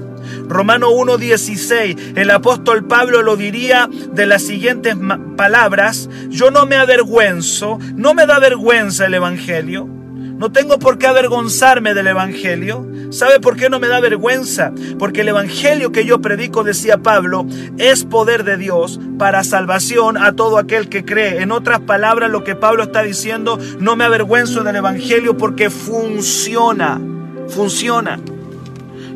Romano 0.46 0.90
1.16, 0.90 2.16
el 2.16 2.30
apóstol 2.30 2.84
Pablo 2.86 3.22
lo 3.22 3.36
diría 3.36 3.88
de 4.12 4.26
las 4.26 4.42
siguientes 4.42 4.96
palabras, 5.36 6.08
yo 6.28 6.50
no 6.50 6.66
me 6.66 6.76
avergüenzo, 6.76 7.78
no 7.96 8.14
me 8.14 8.26
da 8.26 8.38
vergüenza 8.38 9.06
el 9.06 9.14
Evangelio 9.14 10.01
No 10.42 10.50
tengo 10.50 10.80
por 10.80 10.98
qué 10.98 11.06
avergonzarme 11.06 11.94
del 11.94 12.08
Evangelio. 12.08 12.84
¿Sabe 13.10 13.38
por 13.38 13.56
qué 13.56 13.70
no 13.70 13.78
me 13.78 13.86
da 13.86 14.00
vergüenza? 14.00 14.72
Porque 14.98 15.20
el 15.20 15.28
Evangelio 15.28 15.92
que 15.92 16.04
yo 16.04 16.20
predico, 16.20 16.64
decía 16.64 16.98
Pablo, 16.98 17.46
es 17.78 18.04
poder 18.04 18.42
de 18.42 18.56
Dios 18.56 18.98
para 19.20 19.44
salvación 19.44 20.16
a 20.16 20.32
todo 20.32 20.58
aquel 20.58 20.88
que 20.88 21.04
cree. 21.04 21.42
En 21.42 21.52
otras 21.52 21.78
palabras, 21.78 22.28
lo 22.28 22.42
que 22.42 22.56
Pablo 22.56 22.82
está 22.82 23.04
diciendo, 23.04 23.56
no 23.78 23.94
me 23.94 24.02
avergüenzo 24.02 24.64
del 24.64 24.74
Evangelio 24.74 25.36
porque 25.36 25.70
funciona. 25.70 27.00
Funciona. 27.46 28.18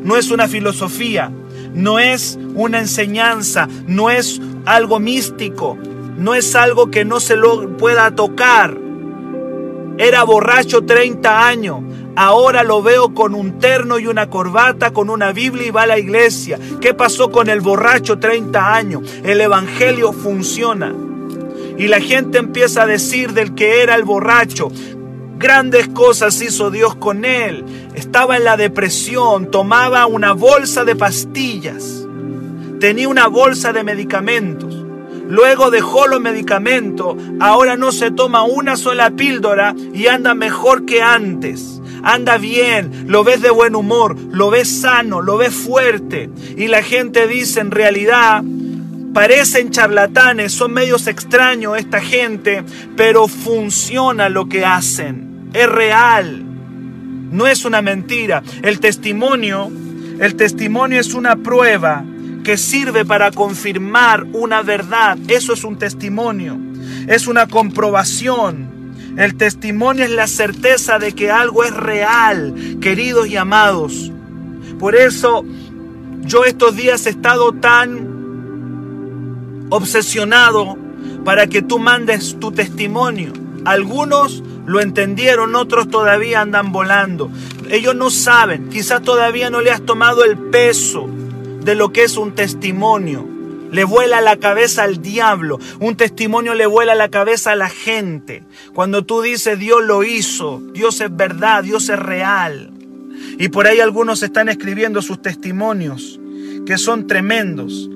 No 0.01 0.15
es 0.15 0.31
una 0.31 0.47
filosofía, 0.47 1.29
no 1.73 1.99
es 1.99 2.39
una 2.55 2.79
enseñanza, 2.79 3.67
no 3.85 4.09
es 4.09 4.39
algo 4.63 5.01
místico, 5.01 5.77
no 6.17 6.35
es 6.35 6.55
algo 6.55 6.89
que 6.89 7.03
no 7.03 7.19
se 7.19 7.35
lo 7.35 7.75
pueda 7.75 8.15
tocar 8.15 8.86
era 9.97 10.23
borracho 10.23 10.83
30 10.83 11.47
años. 11.47 11.79
Ahora 12.15 12.63
lo 12.63 12.81
veo 12.81 13.13
con 13.13 13.35
un 13.35 13.59
terno 13.59 13.99
y 13.99 14.07
una 14.07 14.29
corbata, 14.29 14.91
con 14.91 15.09
una 15.09 15.31
Biblia 15.31 15.67
y 15.67 15.71
va 15.71 15.83
a 15.83 15.87
la 15.87 15.99
iglesia. 15.99 16.57
¿Qué 16.81 16.93
pasó 16.93 17.31
con 17.31 17.49
el 17.49 17.61
borracho 17.61 18.17
30 18.17 18.73
años? 18.73 19.19
El 19.23 19.39
Evangelio 19.39 20.13
funciona. 20.13 20.93
Y 21.77 21.87
la 21.87 22.01
gente 22.01 22.39
empieza 22.39 22.83
a 22.83 22.87
decir 22.87 23.33
del 23.33 23.53
que 23.53 23.81
era 23.83 23.93
el 23.95 24.03
borracho. 24.03 24.71
Grandes 25.37 25.87
cosas 25.89 26.41
hizo 26.41 26.71
Dios 26.71 26.95
con 26.95 27.23
él. 27.23 27.63
Estaba 27.93 28.37
en 28.37 28.43
la 28.43 28.57
depresión, 28.57 29.51
tomaba 29.51 30.07
una 30.07 30.33
bolsa 30.33 30.83
de 30.83 30.95
pastillas, 30.95 32.07
tenía 32.79 33.07
una 33.07 33.27
bolsa 33.27 33.73
de 33.73 33.83
medicamentos. 33.83 34.66
Luego 35.27 35.71
dejó 35.71 36.07
los 36.07 36.21
medicamentos, 36.21 37.15
ahora 37.39 37.75
no 37.75 37.91
se 37.91 38.11
toma 38.11 38.43
una 38.43 38.77
sola 38.77 39.11
píldora 39.11 39.75
y 39.93 40.07
anda 40.07 40.33
mejor 40.33 40.85
que 40.85 41.01
antes. 41.01 41.81
Anda 42.03 42.37
bien, 42.37 43.05
lo 43.07 43.23
ves 43.23 43.41
de 43.41 43.49
buen 43.49 43.75
humor, 43.75 44.15
lo 44.31 44.49
ves 44.49 44.81
sano, 44.81 45.21
lo 45.21 45.37
ves 45.37 45.53
fuerte. 45.53 46.29
Y 46.55 46.67
la 46.67 46.81
gente 46.81 47.27
dice 47.27 47.59
en 47.59 47.71
realidad, 47.71 48.43
parecen 49.13 49.71
charlatanes, 49.71 50.53
son 50.53 50.73
medios 50.73 51.07
extraños 51.07 51.77
esta 51.77 51.99
gente, 51.99 52.63
pero 52.95 53.27
funciona 53.27 54.29
lo 54.29 54.47
que 54.47 54.63
hacen. 54.63 55.49
Es 55.53 55.67
real. 55.67 56.43
No 57.31 57.47
es 57.47 57.65
una 57.65 57.81
mentira. 57.81 58.43
El 58.61 58.79
testimonio, 58.79 59.69
el 60.19 60.35
testimonio 60.35 61.01
es 61.01 61.13
una 61.13 61.35
prueba 61.35 62.05
que 62.47 62.55
sirve 62.55 63.03
para 63.03 63.29
confirmar 63.31 64.25
una 64.31 64.61
verdad. 64.61 65.17
Eso 65.27 65.51
es 65.51 65.65
un 65.65 65.77
testimonio, 65.77 66.57
es 67.09 67.27
una 67.27 67.45
comprobación. 67.45 68.93
El 69.17 69.35
testimonio 69.35 70.05
es 70.05 70.11
la 70.11 70.27
certeza 70.27 70.97
de 70.97 71.11
que 71.11 71.29
algo 71.29 71.65
es 71.65 71.73
real, 71.73 72.55
queridos 72.79 73.27
y 73.27 73.35
amados. 73.35 74.13
Por 74.79 74.95
eso 74.95 75.43
yo 76.21 76.45
estos 76.45 76.73
días 76.77 77.05
he 77.05 77.09
estado 77.09 77.51
tan 77.51 78.07
obsesionado 79.69 80.77
para 81.25 81.47
que 81.47 81.61
tú 81.61 81.79
mandes 81.79 82.39
tu 82.39 82.53
testimonio. 82.53 83.33
Algunos 83.65 84.41
lo 84.65 84.79
entendieron, 84.79 85.53
otros 85.53 85.89
todavía 85.89 86.39
andan 86.39 86.71
volando. 86.71 87.29
Ellos 87.69 87.93
no 87.93 88.09
saben, 88.09 88.69
quizás 88.69 89.01
todavía 89.01 89.49
no 89.49 89.59
le 89.59 89.71
has 89.71 89.81
tomado 89.81 90.23
el 90.23 90.37
peso 90.37 91.09
de 91.67 91.75
lo 91.75 91.91
que 91.91 92.05
es 92.05 92.15
un 92.15 92.33
testimonio. 92.33 93.27
Le 93.73 93.83
vuela 93.83 94.21
la 94.21 94.37
cabeza 94.37 94.83
al 94.83 95.01
diablo. 95.01 95.59
Un 95.81 95.97
testimonio 95.97 96.53
le 96.53 96.65
vuela 96.65 96.95
la 96.95 97.09
cabeza 97.09 97.51
a 97.51 97.55
la 97.57 97.67
gente. 97.67 98.43
Cuando 98.73 99.03
tú 99.03 99.21
dices 99.21 99.59
Dios 99.59 99.83
lo 99.83 100.05
hizo, 100.05 100.63
Dios 100.73 101.01
es 101.01 101.13
verdad, 101.13 101.65
Dios 101.65 101.89
es 101.89 101.99
real. 101.99 102.71
Y 103.37 103.49
por 103.49 103.67
ahí 103.67 103.81
algunos 103.81 104.23
están 104.23 104.47
escribiendo 104.47 105.01
sus 105.01 105.21
testimonios, 105.21 106.21
que 106.65 106.77
son 106.77 107.05
tremendos. 107.05 107.89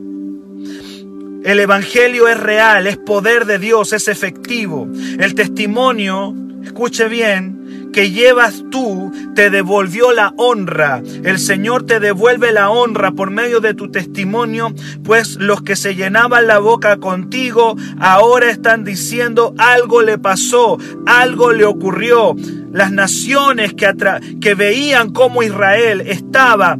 El 1.45 1.57
Evangelio 1.57 2.27
es 2.27 2.37
real, 2.37 2.87
es 2.87 2.97
poder 2.97 3.45
de 3.45 3.57
Dios, 3.57 3.93
es 3.93 4.09
efectivo. 4.09 4.89
El 5.17 5.33
testimonio, 5.33 6.35
escuche 6.61 7.07
bien, 7.07 7.60
que 7.91 8.11
llevas 8.11 8.63
tú 8.71 9.11
te 9.35 9.49
devolvió 9.49 10.11
la 10.11 10.33
honra. 10.37 11.01
El 11.23 11.39
Señor 11.39 11.83
te 11.83 11.99
devuelve 11.99 12.51
la 12.51 12.69
honra 12.69 13.11
por 13.11 13.31
medio 13.31 13.59
de 13.59 13.73
tu 13.73 13.91
testimonio, 13.91 14.73
pues 15.03 15.35
los 15.35 15.61
que 15.61 15.75
se 15.75 15.95
llenaban 15.95 16.47
la 16.47 16.59
boca 16.59 16.97
contigo 16.97 17.75
ahora 17.99 18.49
están 18.49 18.83
diciendo 18.83 19.53
algo 19.57 20.01
le 20.01 20.17
pasó, 20.17 20.77
algo 21.05 21.51
le 21.51 21.65
ocurrió. 21.65 22.35
Las 22.71 22.91
naciones 22.91 23.73
que, 23.73 24.55
veían 24.55 25.11
cómo 25.11 25.43
Israel 25.43 26.01
estaba 26.01 26.77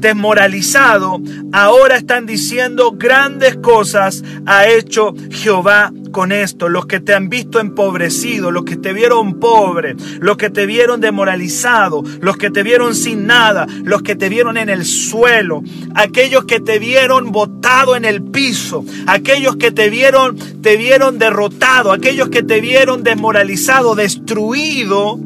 desmoralizado, 0.00 1.20
ahora 1.52 1.96
están 1.96 2.26
diciendo 2.26 2.92
grandes 2.92 3.56
cosas 3.56 4.22
ha 4.46 4.68
hecho 4.68 5.14
Jehová 5.30 5.92
con 6.10 6.32
esto, 6.32 6.68
los 6.68 6.86
que 6.86 7.00
te 7.00 7.14
han 7.14 7.28
visto 7.28 7.60
empobrecido, 7.60 8.50
los 8.50 8.64
que 8.64 8.76
te 8.76 8.92
vieron 8.92 9.38
pobre, 9.38 9.94
los 10.18 10.36
que 10.36 10.50
te 10.50 10.66
vieron 10.66 11.00
demoralizado, 11.00 12.02
los 12.20 12.36
que 12.36 12.50
te 12.50 12.62
vieron 12.62 12.94
sin 12.94 13.26
nada, 13.26 13.66
los 13.84 14.02
que 14.02 14.16
te 14.16 14.28
vieron 14.28 14.56
en 14.56 14.68
el 14.68 14.84
suelo, 14.84 15.62
aquellos 15.94 16.44
que 16.44 16.60
te 16.60 16.78
vieron 16.78 17.32
botado 17.32 17.96
en 17.96 18.04
el 18.04 18.22
piso, 18.22 18.84
aquellos 19.06 19.56
que 19.56 19.70
te 19.70 19.90
vieron 19.90 20.36
te 20.62 20.76
vieron 20.76 21.18
derrotado, 21.18 21.92
aquellos 21.92 22.28
que 22.28 22.42
te 22.42 22.60
vieron 22.60 23.02
desmoralizado, 23.02 23.94
destruido, 23.94 25.18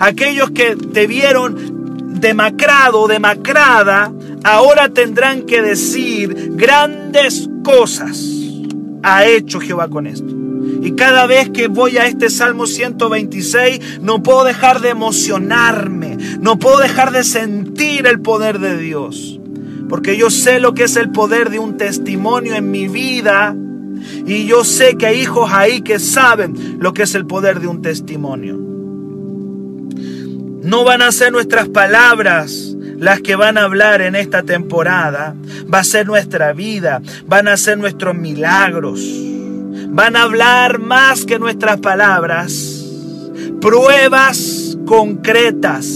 aquellos 0.00 0.50
que 0.50 0.76
te 0.76 1.06
vieron 1.06 1.77
demacrado, 2.08 3.06
demacrada, 3.06 4.12
ahora 4.44 4.88
tendrán 4.88 5.42
que 5.42 5.62
decir 5.62 6.52
grandes 6.54 7.48
cosas 7.62 8.38
ha 9.02 9.26
hecho 9.26 9.60
Jehová 9.60 9.88
con 9.88 10.06
esto. 10.06 10.34
Y 10.82 10.92
cada 10.92 11.26
vez 11.26 11.50
que 11.50 11.68
voy 11.68 11.98
a 11.98 12.06
este 12.06 12.30
Salmo 12.30 12.66
126, 12.66 14.00
no 14.00 14.22
puedo 14.22 14.44
dejar 14.44 14.80
de 14.80 14.90
emocionarme, 14.90 16.16
no 16.40 16.58
puedo 16.58 16.78
dejar 16.78 17.12
de 17.12 17.24
sentir 17.24 18.06
el 18.06 18.20
poder 18.20 18.58
de 18.58 18.76
Dios. 18.76 19.40
Porque 19.88 20.16
yo 20.16 20.30
sé 20.30 20.60
lo 20.60 20.74
que 20.74 20.84
es 20.84 20.96
el 20.96 21.10
poder 21.10 21.50
de 21.50 21.58
un 21.58 21.76
testimonio 21.76 22.54
en 22.54 22.70
mi 22.70 22.88
vida. 22.88 23.56
Y 24.26 24.46
yo 24.46 24.64
sé 24.64 24.96
que 24.96 25.06
hay 25.06 25.20
hijos 25.20 25.50
ahí 25.52 25.80
que 25.80 25.98
saben 25.98 26.76
lo 26.78 26.92
que 26.92 27.04
es 27.04 27.14
el 27.14 27.26
poder 27.26 27.60
de 27.60 27.68
un 27.68 27.82
testimonio. 27.82 28.58
No 30.62 30.84
van 30.84 31.02
a 31.02 31.12
ser 31.12 31.32
nuestras 31.32 31.68
palabras 31.68 32.74
las 32.98 33.20
que 33.20 33.36
van 33.36 33.58
a 33.58 33.62
hablar 33.62 34.02
en 34.02 34.16
esta 34.16 34.42
temporada. 34.42 35.34
Va 35.72 35.80
a 35.80 35.84
ser 35.84 36.06
nuestra 36.06 36.52
vida, 36.52 37.00
van 37.26 37.48
a 37.48 37.56
ser 37.56 37.78
nuestros 37.78 38.14
milagros. 38.16 39.00
Van 39.90 40.16
a 40.16 40.22
hablar 40.22 40.80
más 40.80 41.24
que 41.24 41.38
nuestras 41.38 41.78
palabras. 41.78 42.84
Pruebas 43.60 44.76
concretas. 44.84 45.86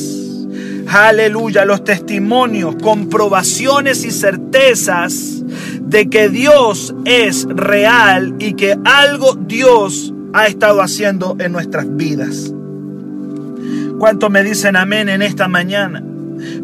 Aleluya, 0.87 1.65
los 1.65 1.85
testimonios, 1.85 2.77
comprobaciones 2.77 4.05
y 4.05 4.11
certezas 4.11 5.43
de 5.81 6.09
que 6.09 6.29
Dios 6.29 6.95
es 7.05 7.47
real 7.49 8.37
y 8.39 8.55
que 8.55 8.79
algo 8.85 9.35
Dios 9.35 10.13
ha 10.33 10.47
estado 10.47 10.83
haciendo 10.83 11.37
en 11.39 11.53
nuestras 11.53 11.97
vidas. 11.97 12.53
¿Cuánto 14.03 14.31
me 14.31 14.43
dicen 14.43 14.75
amén 14.75 15.09
en 15.09 15.23
esta 15.23 15.47
mañana? 15.47 16.03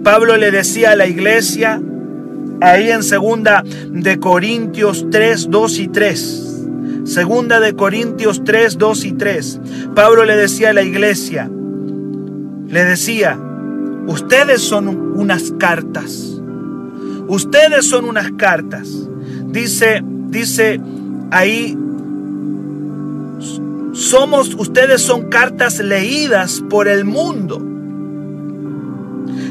Pablo 0.03 0.37
le 0.37 0.51
decía 0.51 0.91
a 0.91 0.97
la 0.97 1.07
iglesia, 1.07 1.81
ahí 2.61 2.91
en 2.91 3.05
segunda 3.05 3.63
de 3.93 4.19
Corintios 4.19 5.07
3, 5.09 5.49
2 5.49 5.79
y 5.79 5.87
3. 5.87 6.65
Segunda 7.05 7.61
de 7.61 7.77
Corintios 7.77 8.43
3, 8.43 8.77
2 8.77 9.05
y 9.05 9.13
3. 9.13 9.61
Pablo 9.95 10.25
le 10.25 10.35
decía 10.35 10.71
a 10.71 10.73
la 10.73 10.83
iglesia, 10.83 11.49
le 12.67 12.85
decía, 12.85 13.39
ustedes 14.09 14.61
son 14.61 14.89
unas 14.89 15.53
cartas. 15.61 16.41
Ustedes 17.29 17.87
son 17.87 18.07
unas 18.07 18.33
cartas. 18.33 18.89
Dice, 19.47 20.03
dice 20.03 20.81
ahí, 21.31 21.79
somos, 23.99 24.55
ustedes 24.55 25.03
son 25.03 25.29
cartas 25.29 25.79
leídas 25.81 26.63
por 26.69 26.89
el 26.89 27.05
mundo 27.05 27.69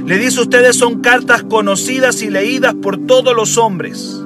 le 0.07 0.17
dice, 0.17 0.39
ustedes 0.39 0.77
son 0.77 1.01
cartas 1.01 1.43
conocidas 1.43 2.21
y 2.21 2.29
leídas 2.29 2.73
por 2.75 2.97
todos 3.07 3.35
los 3.35 3.57
hombres. 3.57 4.17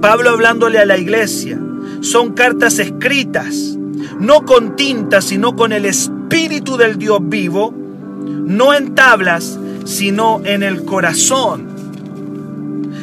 Pablo 0.00 0.30
hablándole 0.30 0.78
a 0.78 0.86
la 0.86 0.96
iglesia, 0.96 1.60
son 2.00 2.32
cartas 2.32 2.78
escritas, 2.78 3.76
no 4.18 4.46
con 4.46 4.74
tinta, 4.74 5.20
sino 5.20 5.54
con 5.54 5.72
el 5.72 5.84
Espíritu 5.84 6.78
del 6.78 6.96
Dios 6.96 7.18
vivo, 7.20 7.74
no 7.74 8.72
en 8.72 8.94
tablas, 8.94 9.58
sino 9.84 10.40
en 10.46 10.62
el 10.62 10.86
corazón. 10.86 11.68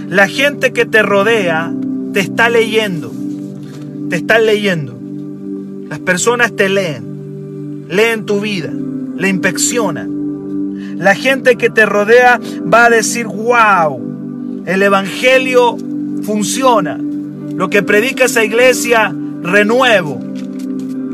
La 0.09 0.27
gente 0.27 0.73
que 0.73 0.87
te 0.87 1.03
rodea 1.03 1.71
te 2.11 2.21
está 2.21 2.49
leyendo, 2.49 3.11
te 4.09 4.15
está 4.15 4.39
leyendo. 4.39 4.98
Las 5.89 5.99
personas 5.99 6.55
te 6.55 6.69
leen, 6.69 7.85
leen 7.89 8.25
tu 8.25 8.39
vida, 8.39 8.71
le 8.71 9.27
inspecciona. 9.27 10.07
La 10.97 11.15
gente 11.15 11.55
que 11.55 11.69
te 11.69 11.85
rodea 11.85 12.39
va 12.71 12.85
a 12.85 12.89
decir, 12.89 13.25
wow, 13.25 14.63
el 14.65 14.83
Evangelio 14.83 15.77
funciona. 16.23 16.99
Lo 17.55 17.69
que 17.69 17.81
predica 17.81 18.25
esa 18.25 18.43
iglesia, 18.43 19.13
renuevo. 19.41 20.19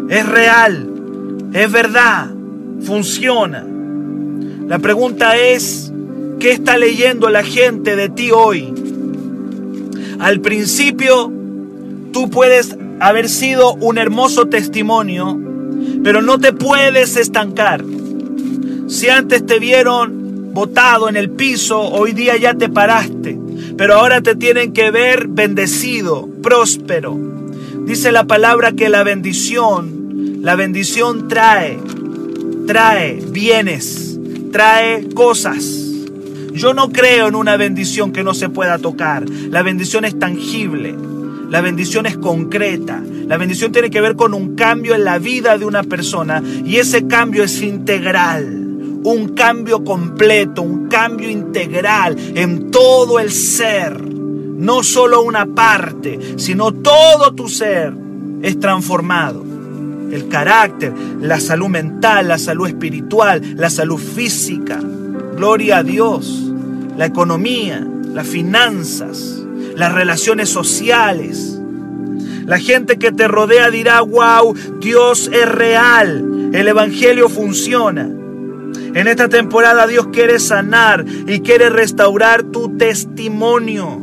Es 0.10 0.28
real, 0.28 0.88
es 1.54 1.72
verdad, 1.72 2.30
funciona. 2.82 3.66
La 4.68 4.80
pregunta 4.80 5.38
es, 5.38 5.94
¿qué 6.40 6.52
está 6.52 6.78
leyendo 6.78 7.30
la 7.30 7.44
gente 7.44 7.96
de 7.96 8.10
ti 8.10 8.32
hoy? 8.32 8.74
Al 10.20 10.42
principio, 10.42 11.32
tú 12.12 12.30
puedes 12.30 12.76
haber 13.08 13.30
sido 13.30 13.76
un 13.76 14.00
hermoso 14.00 14.48
testimonio, 14.48 15.40
pero 16.04 16.24
no 16.24 16.40
te 16.40 16.54
puedes 16.54 17.18
estancar. 17.18 17.86
Si 18.88 19.10
antes 19.10 19.46
te 19.46 19.60
vieron 19.60 20.54
botado 20.56 21.08
en 21.08 21.16
el 21.16 21.30
piso, 21.30 21.82
hoy 21.82 22.14
día 22.14 22.36
ya 22.36 22.56
te 22.56 22.68
paraste, 22.68 23.38
pero 23.78 23.94
ahora 23.94 24.22
te 24.22 24.36
tienen 24.36 24.74
que 24.74 24.90
ver 24.90 25.28
bendecido, 25.28 26.28
próspero. 26.42 27.16
Dice 27.86 28.12
la 28.12 28.26
palabra 28.26 28.72
que 28.72 28.90
la 28.90 29.04
bendición, 29.04 30.40
la 30.42 30.56
bendición 30.56 31.28
trae, 31.28 31.78
trae 32.66 33.24
bienes, 33.30 34.18
trae 34.52 35.08
cosas. 35.10 35.64
Yo 36.54 36.74
no 36.74 36.92
creo 36.92 37.28
en 37.28 37.36
una 37.36 37.56
bendición 37.56 38.12
que 38.12 38.24
no 38.24 38.34
se 38.34 38.50
pueda 38.50 38.80
tocar. 38.80 39.30
La 39.30 39.62
bendición 39.62 40.06
es 40.06 40.18
tangible. 40.18 40.96
La 41.56 41.62
bendición 41.62 42.06
es 42.06 42.18
concreta. 42.18 43.02
La 43.02 43.38
bendición 43.38 43.72
tiene 43.72 43.90
que 43.90 44.02
ver 44.02 44.18
con 44.18 44.34
un 44.34 44.56
cambio 44.56 44.94
en 44.94 45.06
la 45.06 45.20
vida 45.20 45.58
de 45.58 45.64
una 45.64 45.84
persona 45.84 46.44
y 46.66 46.76
ese 46.76 47.08
cambio 47.08 47.46
es 47.46 47.62
integral. 47.62 48.44
Un 49.06 49.30
cambio 49.36 49.82
completo, 49.86 50.62
un 50.64 50.90
cambio 50.90 51.30
integral 51.30 52.18
en 52.36 52.72
todo 52.72 53.20
el 53.20 53.32
ser. 53.32 54.04
No 54.04 54.84
solo 54.84 55.22
una 55.22 55.46
parte, 55.46 56.20
sino 56.36 56.74
todo 56.74 57.34
tu 57.34 57.48
ser 57.48 57.94
es 58.42 58.60
transformado. 58.60 59.42
El 60.12 60.28
carácter, 60.28 60.92
la 61.22 61.40
salud 61.40 61.70
mental, 61.70 62.28
la 62.28 62.38
salud 62.38 62.68
espiritual, 62.68 63.56
la 63.56 63.70
salud 63.70 63.98
física. 63.98 64.82
Gloria 65.38 65.78
a 65.78 65.84
Dios. 65.84 66.52
La 66.98 67.06
economía, 67.06 67.88
las 68.14 68.28
finanzas, 68.28 69.45
las 69.76 69.94
relaciones 69.94 70.50
sociales. 70.50 71.60
La 72.46 72.60
gente 72.60 72.98
que 72.98 73.12
te 73.12 73.28
rodea 73.28 73.70
dirá, 73.72 74.02
wow, 74.02 74.54
Dios 74.80 75.30
es 75.34 75.50
real, 75.50 76.52
el 76.54 76.68
Evangelio 76.68 77.30
funciona. 77.30 78.04
En 78.04 79.08
esta 79.08 79.28
temporada 79.28 79.88
Dios 79.88 80.08
quiere 80.08 80.40
sanar 80.40 81.06
y 81.28 81.42
quiere 81.42 81.70
restaurar 81.70 82.44
tu 82.44 82.78
testimonio. 82.78 84.02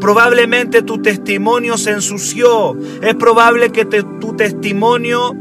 Probablemente 0.00 0.82
tu 0.82 1.02
testimonio 1.02 1.76
se 1.76 1.90
ensució. 1.90 2.76
Es 3.02 3.16
probable 3.16 3.72
que 3.72 3.84
tu 3.84 4.36
testimonio 4.36 5.34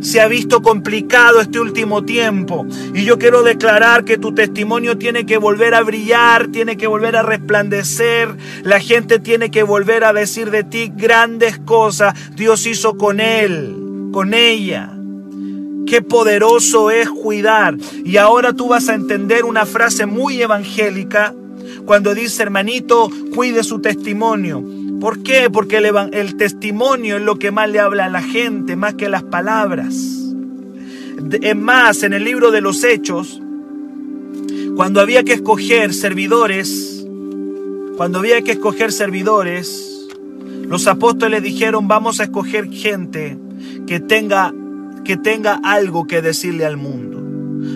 se 0.00 0.20
ha 0.20 0.28
visto 0.28 0.62
complicado 0.62 1.40
este 1.40 1.60
último 1.60 2.04
tiempo. 2.04 2.66
Y 2.94 3.04
yo 3.04 3.18
quiero 3.18 3.42
declarar 3.42 4.04
que 4.04 4.18
tu 4.18 4.34
testimonio 4.34 4.98
tiene 4.98 5.26
que 5.26 5.38
volver 5.38 5.74
a 5.74 5.82
brillar, 5.82 6.48
tiene 6.48 6.76
que 6.76 6.86
volver 6.86 7.16
a 7.16 7.22
resplandecer. 7.22 8.36
La 8.62 8.80
gente 8.80 9.18
tiene 9.18 9.50
que 9.50 9.62
volver 9.62 10.04
a 10.04 10.12
decir 10.12 10.50
de 10.50 10.64
ti 10.64 10.92
grandes 10.94 11.58
cosas. 11.58 12.14
Dios 12.36 12.66
hizo 12.66 12.96
con 12.96 13.20
él, 13.20 13.74
con 14.12 14.34
ella. 14.34 14.90
Qué 15.86 16.02
poderoso 16.02 16.90
es 16.90 17.08
cuidar. 17.08 17.76
Y 18.04 18.16
ahora 18.16 18.52
tú 18.52 18.68
vas 18.68 18.88
a 18.88 18.94
entender 18.94 19.44
una 19.44 19.66
frase 19.66 20.06
muy 20.06 20.40
evangélica 20.40 21.34
cuando 21.84 22.14
dice, 22.14 22.42
hermanito, 22.42 23.10
cuide 23.34 23.62
su 23.62 23.80
testimonio. 23.80 24.64
¿Por 25.04 25.22
qué? 25.22 25.50
Porque 25.50 25.76
el, 25.76 26.36
testimonio 26.36 27.18
es 27.18 27.22
lo 27.22 27.38
que 27.38 27.50
más 27.50 27.68
le 27.68 27.78
habla 27.78 28.06
a 28.06 28.08
la 28.08 28.22
gente, 28.22 28.74
más 28.74 28.94
que 28.94 29.10
las 29.10 29.22
palabras. 29.22 29.94
Es 31.42 31.56
más, 31.56 32.02
en 32.04 32.14
el 32.14 32.24
libro 32.24 32.50
de 32.50 32.62
los 32.62 32.82
Hechos, 32.84 33.38
cuando 34.76 35.02
había 35.02 35.22
que 35.22 35.34
escoger 35.34 35.92
servidores, 35.92 37.06
cuando 37.98 38.20
había 38.20 38.40
que 38.40 38.52
escoger 38.52 38.92
servidores, 38.92 40.08
los 40.66 40.86
apóstoles 40.86 41.42
dijeron, 41.42 41.86
vamos 41.86 42.18
a 42.20 42.24
escoger 42.24 42.70
gente 42.70 43.36
que 43.86 44.00
tenga, 44.00 44.54
que 45.04 45.18
tenga 45.18 45.60
algo 45.62 46.06
que 46.06 46.22
decirle 46.22 46.64
al 46.64 46.78
mundo. 46.78 47.20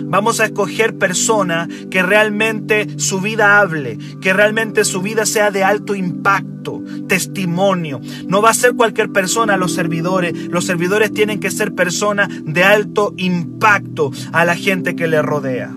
Vamos 0.09 0.39
a 0.39 0.45
escoger 0.45 0.97
personas 0.97 1.67
que 1.91 2.01
realmente 2.01 2.87
su 2.97 3.21
vida 3.21 3.59
hable, 3.59 3.99
que 4.19 4.33
realmente 4.33 4.83
su 4.83 5.03
vida 5.03 5.27
sea 5.27 5.51
de 5.51 5.63
alto 5.63 5.93
impacto, 5.93 6.58
testimonio. 7.07 8.01
No 8.27 8.41
va 8.41 8.51
a 8.51 8.53
ser 8.53 8.73
cualquier 8.73 9.09
persona 9.09 9.57
los 9.57 9.73
servidores. 9.73 10.33
Los 10.49 10.65
servidores 10.65 11.13
tienen 11.13 11.39
que 11.39 11.51
ser 11.51 11.73
personas 11.73 12.29
de 12.43 12.63
alto 12.63 13.13
impacto 13.17 14.11
a 14.31 14.45
la 14.45 14.55
gente 14.55 14.95
que 14.95 15.07
le 15.07 15.21
rodea. 15.21 15.71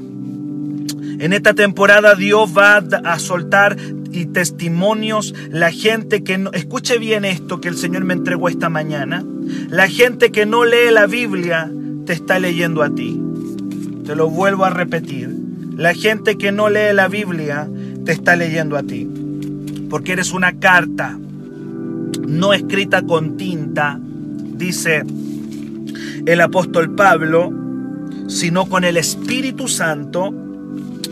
En 1.19 1.33
esta 1.33 1.55
temporada 1.55 2.15
Dios 2.15 2.51
va 2.57 2.79
a 2.79 3.19
soltar 3.19 3.77
y 4.11 4.27
testimonios. 4.27 5.35
La 5.51 5.71
gente 5.71 6.23
que 6.25 6.39
no, 6.39 6.53
escuche 6.53 6.99
bien 6.99 7.25
esto 7.25 7.61
que 7.61 7.69
el 7.69 7.77
Señor 7.77 8.05
me 8.05 8.15
entregó 8.15 8.49
esta 8.49 8.69
mañana. 8.69 9.25
La 9.69 9.89
gente 9.89 10.33
que 10.33 10.47
no 10.47 10.65
lee 10.65 10.91
la 10.91 11.07
Biblia 11.07 11.71
te 12.07 12.13
está 12.13 12.39
leyendo 12.39 12.83
a 12.83 12.95
ti. 12.95 13.21
Te 14.05 14.17
lo 14.17 14.29
vuelvo 14.29 14.65
a 14.65 14.71
repetir. 14.71 15.31
La 15.77 15.95
gente 15.95 16.37
que 16.37 16.53
no 16.53 16.69
lee 16.69 16.93
la 16.93 17.09
Biblia 17.09 17.69
te 18.05 18.13
está 18.13 18.37
leyendo 18.37 18.77
a 18.77 18.83
ti. 18.83 19.09
Porque 19.93 20.13
eres 20.13 20.33
una 20.33 20.59
carta 20.59 21.19
no 22.27 22.55
escrita 22.55 23.03
con 23.03 23.37
tinta, 23.37 24.01
dice 24.01 25.05
el 26.25 26.41
apóstol 26.41 26.95
Pablo, 26.95 27.53
sino 28.27 28.71
con 28.71 28.85
el 28.85 28.97
Espíritu 28.97 29.69
Santo 29.69 30.35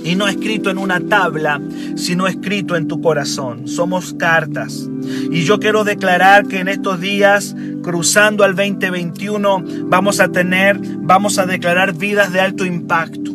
y 0.02 0.16
no 0.16 0.28
escrito 0.28 0.70
en 0.70 0.78
una 0.78 0.98
tabla, 0.98 1.60
sino 1.94 2.26
escrito 2.26 2.74
en 2.74 2.88
tu 2.88 3.02
corazón. 3.02 3.68
Somos 3.68 4.14
cartas. 4.14 4.88
Y 5.30 5.42
yo 5.42 5.60
quiero 5.60 5.84
declarar 5.84 6.46
que 6.46 6.60
en 6.60 6.68
estos 6.68 7.00
días, 7.00 7.54
cruzando 7.82 8.44
al 8.44 8.56
2021, 8.56 9.62
vamos 9.88 10.20
a 10.20 10.32
tener, 10.32 10.80
vamos 11.00 11.38
a 11.38 11.44
declarar 11.44 11.92
vidas 11.98 12.32
de 12.32 12.40
alto 12.40 12.64
impacto. 12.64 13.30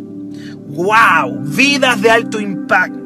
¡Wow! 0.70 1.40
Vidas 1.44 2.02
de 2.02 2.10
alto 2.10 2.40
impacto. 2.40 3.05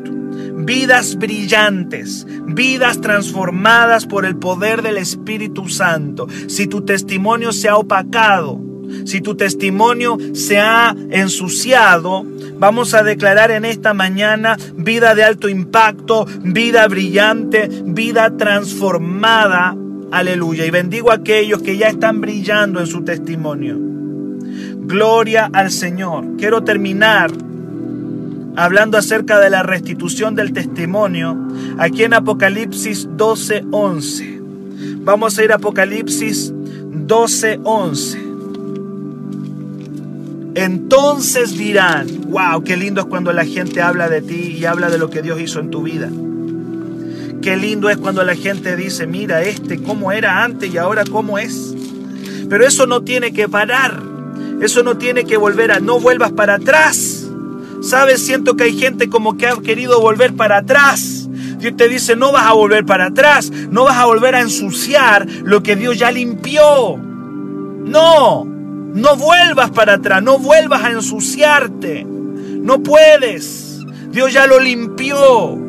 Vidas 0.59 1.15
brillantes, 1.15 2.25
vidas 2.45 3.01
transformadas 3.01 4.05
por 4.05 4.25
el 4.25 4.35
poder 4.35 4.81
del 4.81 4.97
Espíritu 4.97 5.69
Santo. 5.69 6.27
Si 6.47 6.67
tu 6.67 6.81
testimonio 6.81 7.51
se 7.51 7.69
ha 7.69 7.77
opacado, 7.77 8.59
si 9.05 9.21
tu 9.21 9.35
testimonio 9.35 10.17
se 10.33 10.59
ha 10.59 10.95
ensuciado, 11.11 12.25
vamos 12.57 12.93
a 12.93 13.03
declarar 13.03 13.51
en 13.51 13.65
esta 13.65 13.93
mañana 13.93 14.57
vida 14.75 15.15
de 15.15 15.23
alto 15.23 15.49
impacto, 15.49 16.25
vida 16.41 16.87
brillante, 16.87 17.69
vida 17.85 18.35
transformada. 18.37 19.75
Aleluya. 20.11 20.65
Y 20.65 20.71
bendigo 20.71 21.11
a 21.11 21.15
aquellos 21.15 21.61
que 21.61 21.77
ya 21.77 21.87
están 21.87 22.19
brillando 22.21 22.79
en 22.79 22.87
su 22.87 23.03
testimonio. 23.03 23.77
Gloria 24.89 25.49
al 25.53 25.71
Señor. 25.71 26.35
Quiero 26.37 26.63
terminar 26.63 27.31
hablando 28.59 28.97
acerca 28.97 29.39
de 29.39 29.49
la 29.49 29.63
restitución 29.63 30.35
del 30.35 30.51
testimonio 30.51 31.37
aquí 31.77 32.03
en 32.03 32.13
Apocalipsis 32.13 33.07
12:11. 33.15 34.41
Vamos 35.01 35.39
a 35.39 35.43
ir 35.45 35.53
a 35.53 35.55
Apocalipsis 35.55 36.51
12:11. 36.53 38.19
Entonces 40.55 41.57
dirán, 41.57 42.07
wow, 42.27 42.61
qué 42.61 42.75
lindo 42.75 42.99
es 42.99 43.07
cuando 43.07 43.31
la 43.31 43.45
gente 43.45 43.81
habla 43.81 44.09
de 44.09 44.21
ti 44.21 44.57
y 44.59 44.65
habla 44.65 44.89
de 44.89 44.97
lo 44.97 45.09
que 45.09 45.21
Dios 45.21 45.39
hizo 45.39 45.61
en 45.61 45.69
tu 45.69 45.83
vida. 45.83 46.09
Qué 47.41 47.55
lindo 47.55 47.89
es 47.89 47.95
cuando 47.95 48.25
la 48.25 48.35
gente 48.35 48.75
dice, 48.75 49.07
mira 49.07 49.41
este 49.41 49.81
cómo 49.81 50.11
era 50.11 50.43
antes 50.43 50.73
y 50.73 50.77
ahora 50.77 51.05
cómo 51.09 51.39
es. 51.39 51.73
Pero 52.49 52.67
eso 52.67 52.87
no 52.87 53.03
tiene 53.03 53.31
que 53.31 53.47
parar. 53.47 54.03
Eso 54.61 54.83
no 54.83 54.97
tiene 54.97 55.23
que 55.23 55.37
volver 55.37 55.71
a, 55.71 55.79
no 55.79 56.01
vuelvas 56.01 56.33
para 56.33 56.55
atrás. 56.55 57.28
Sabes, 57.81 58.25
siento 58.25 58.55
que 58.55 58.65
hay 58.65 58.77
gente 58.77 59.09
como 59.09 59.37
que 59.37 59.47
ha 59.47 59.55
querido 59.55 60.01
volver 60.01 60.33
para 60.33 60.57
atrás. 60.57 61.29
Dios 61.57 61.75
te 61.77 61.87
dice, 61.87 62.15
no 62.15 62.31
vas 62.31 62.47
a 62.47 62.53
volver 62.53 62.85
para 62.85 63.07
atrás, 63.07 63.51
no 63.51 63.83
vas 63.83 63.97
a 63.97 64.05
volver 64.05 64.35
a 64.35 64.41
ensuciar 64.41 65.27
lo 65.43 65.61
que 65.61 65.75
Dios 65.75 65.97
ya 65.97 66.11
limpió. 66.11 66.97
No, 66.97 68.45
no 68.45 69.15
vuelvas 69.15 69.71
para 69.71 69.93
atrás, 69.93 70.23
no 70.23 70.39
vuelvas 70.39 70.83
a 70.83 70.91
ensuciarte. 70.91 72.05
No 72.05 72.81
puedes. 72.81 73.79
Dios 74.11 74.33
ya 74.33 74.47
lo 74.47 74.59
limpió. 74.59 75.68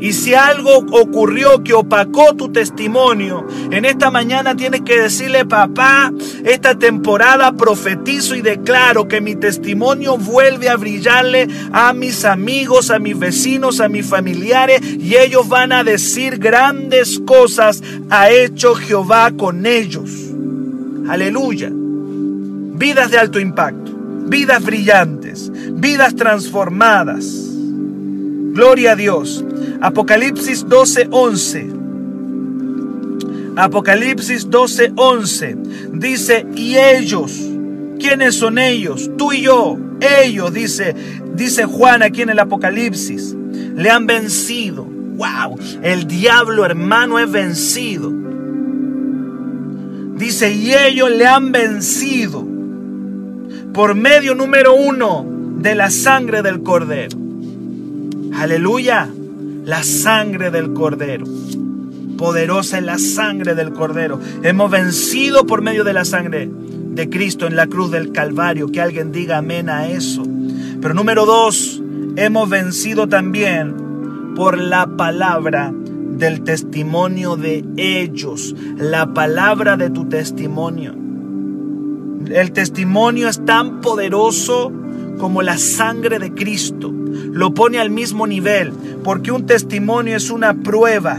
Y 0.00 0.14
si 0.14 0.34
algo 0.34 0.78
ocurrió 0.78 1.62
que 1.62 1.74
opacó 1.74 2.34
tu 2.34 2.50
testimonio, 2.50 3.46
en 3.70 3.84
esta 3.84 4.10
mañana 4.10 4.56
tienes 4.56 4.80
que 4.80 5.00
decirle, 5.00 5.44
papá, 5.44 6.12
esta 6.44 6.78
temporada 6.78 7.52
profetizo 7.52 8.34
y 8.34 8.40
declaro 8.40 9.08
que 9.08 9.20
mi 9.20 9.36
testimonio 9.36 10.16
vuelve 10.16 10.70
a 10.70 10.76
brillarle 10.76 11.48
a 11.72 11.92
mis 11.92 12.24
amigos, 12.24 12.90
a 12.90 12.98
mis 12.98 13.18
vecinos, 13.18 13.80
a 13.80 13.88
mis 13.88 14.06
familiares, 14.06 14.80
y 14.82 15.16
ellos 15.16 15.48
van 15.48 15.72
a 15.72 15.84
decir 15.84 16.38
grandes 16.38 17.20
cosas 17.26 17.82
ha 18.08 18.30
hecho 18.30 18.74
Jehová 18.74 19.32
con 19.36 19.66
ellos. 19.66 20.10
Aleluya. 21.08 21.70
Vidas 21.72 23.10
de 23.10 23.18
alto 23.18 23.38
impacto, 23.38 23.92
vidas 24.26 24.64
brillantes, 24.64 25.50
vidas 25.72 26.14
transformadas. 26.14 27.26
Gloria 28.52 28.92
a 28.92 28.96
Dios. 28.96 29.44
Apocalipsis 29.82 30.66
12:11. 30.68 31.72
Apocalipsis 33.56 34.50
12:11 34.50 35.56
dice, 35.94 36.46
"Y 36.54 36.76
ellos, 36.76 37.32
¿quiénes 37.98 38.34
son 38.34 38.58
ellos? 38.58 39.10
Tú 39.16 39.32
y 39.32 39.42
yo, 39.42 39.78
ellos 40.22 40.52
dice, 40.52 40.94
dice 41.34 41.64
Juan 41.64 42.02
aquí 42.02 42.20
en 42.20 42.28
el 42.28 42.38
Apocalipsis, 42.38 43.34
le 43.74 43.88
han 43.88 44.06
vencido. 44.06 44.84
Wow, 44.84 45.58
el 45.82 46.06
diablo, 46.06 46.66
hermano, 46.66 47.18
es 47.18 47.30
vencido. 47.30 48.12
Dice, 50.16 50.52
"Y 50.52 50.74
ellos 50.74 51.10
le 51.10 51.26
han 51.26 51.52
vencido 51.52 52.46
por 53.72 53.94
medio 53.94 54.34
número 54.34 54.74
uno 54.74 55.24
de 55.56 55.74
la 55.74 55.88
sangre 55.90 56.42
del 56.42 56.62
cordero." 56.62 57.16
Aleluya 58.34 59.08
la 59.64 59.82
sangre 59.82 60.50
del 60.50 60.72
Cordero. 60.72 61.26
Poderosa 62.16 62.78
es 62.78 62.84
la 62.84 62.98
sangre 62.98 63.54
del 63.54 63.72
Cordero. 63.72 64.20
Hemos 64.42 64.70
vencido 64.70 65.46
por 65.46 65.62
medio 65.62 65.84
de 65.84 65.92
la 65.92 66.04
sangre 66.04 66.50
de 66.50 67.08
Cristo 67.08 67.46
en 67.46 67.56
la 67.56 67.66
cruz 67.66 67.90
del 67.90 68.12
Calvario. 68.12 68.70
Que 68.70 68.80
alguien 68.80 69.12
diga 69.12 69.38
amén 69.38 69.70
a 69.70 69.88
eso. 69.88 70.22
Pero 70.80 70.94
número 70.94 71.24
dos, 71.24 71.82
hemos 72.16 72.48
vencido 72.48 73.08
también 73.08 74.34
por 74.34 74.58
la 74.58 74.86
palabra 74.86 75.72
del 75.72 76.42
testimonio 76.42 77.36
de 77.36 77.64
ellos. 77.76 78.54
La 78.76 79.14
palabra 79.14 79.76
de 79.76 79.90
tu 79.90 80.08
testimonio. 80.08 80.94
El 82.30 82.52
testimonio 82.52 83.28
es 83.28 83.44
tan 83.44 83.80
poderoso 83.80 84.72
como 85.20 85.42
la 85.42 85.58
sangre 85.58 86.18
de 86.18 86.32
Cristo. 86.32 86.90
Lo 86.90 87.52
pone 87.52 87.78
al 87.78 87.90
mismo 87.90 88.26
nivel, 88.26 88.72
porque 89.04 89.30
un 89.30 89.46
testimonio 89.46 90.16
es 90.16 90.30
una 90.30 90.54
prueba. 90.54 91.18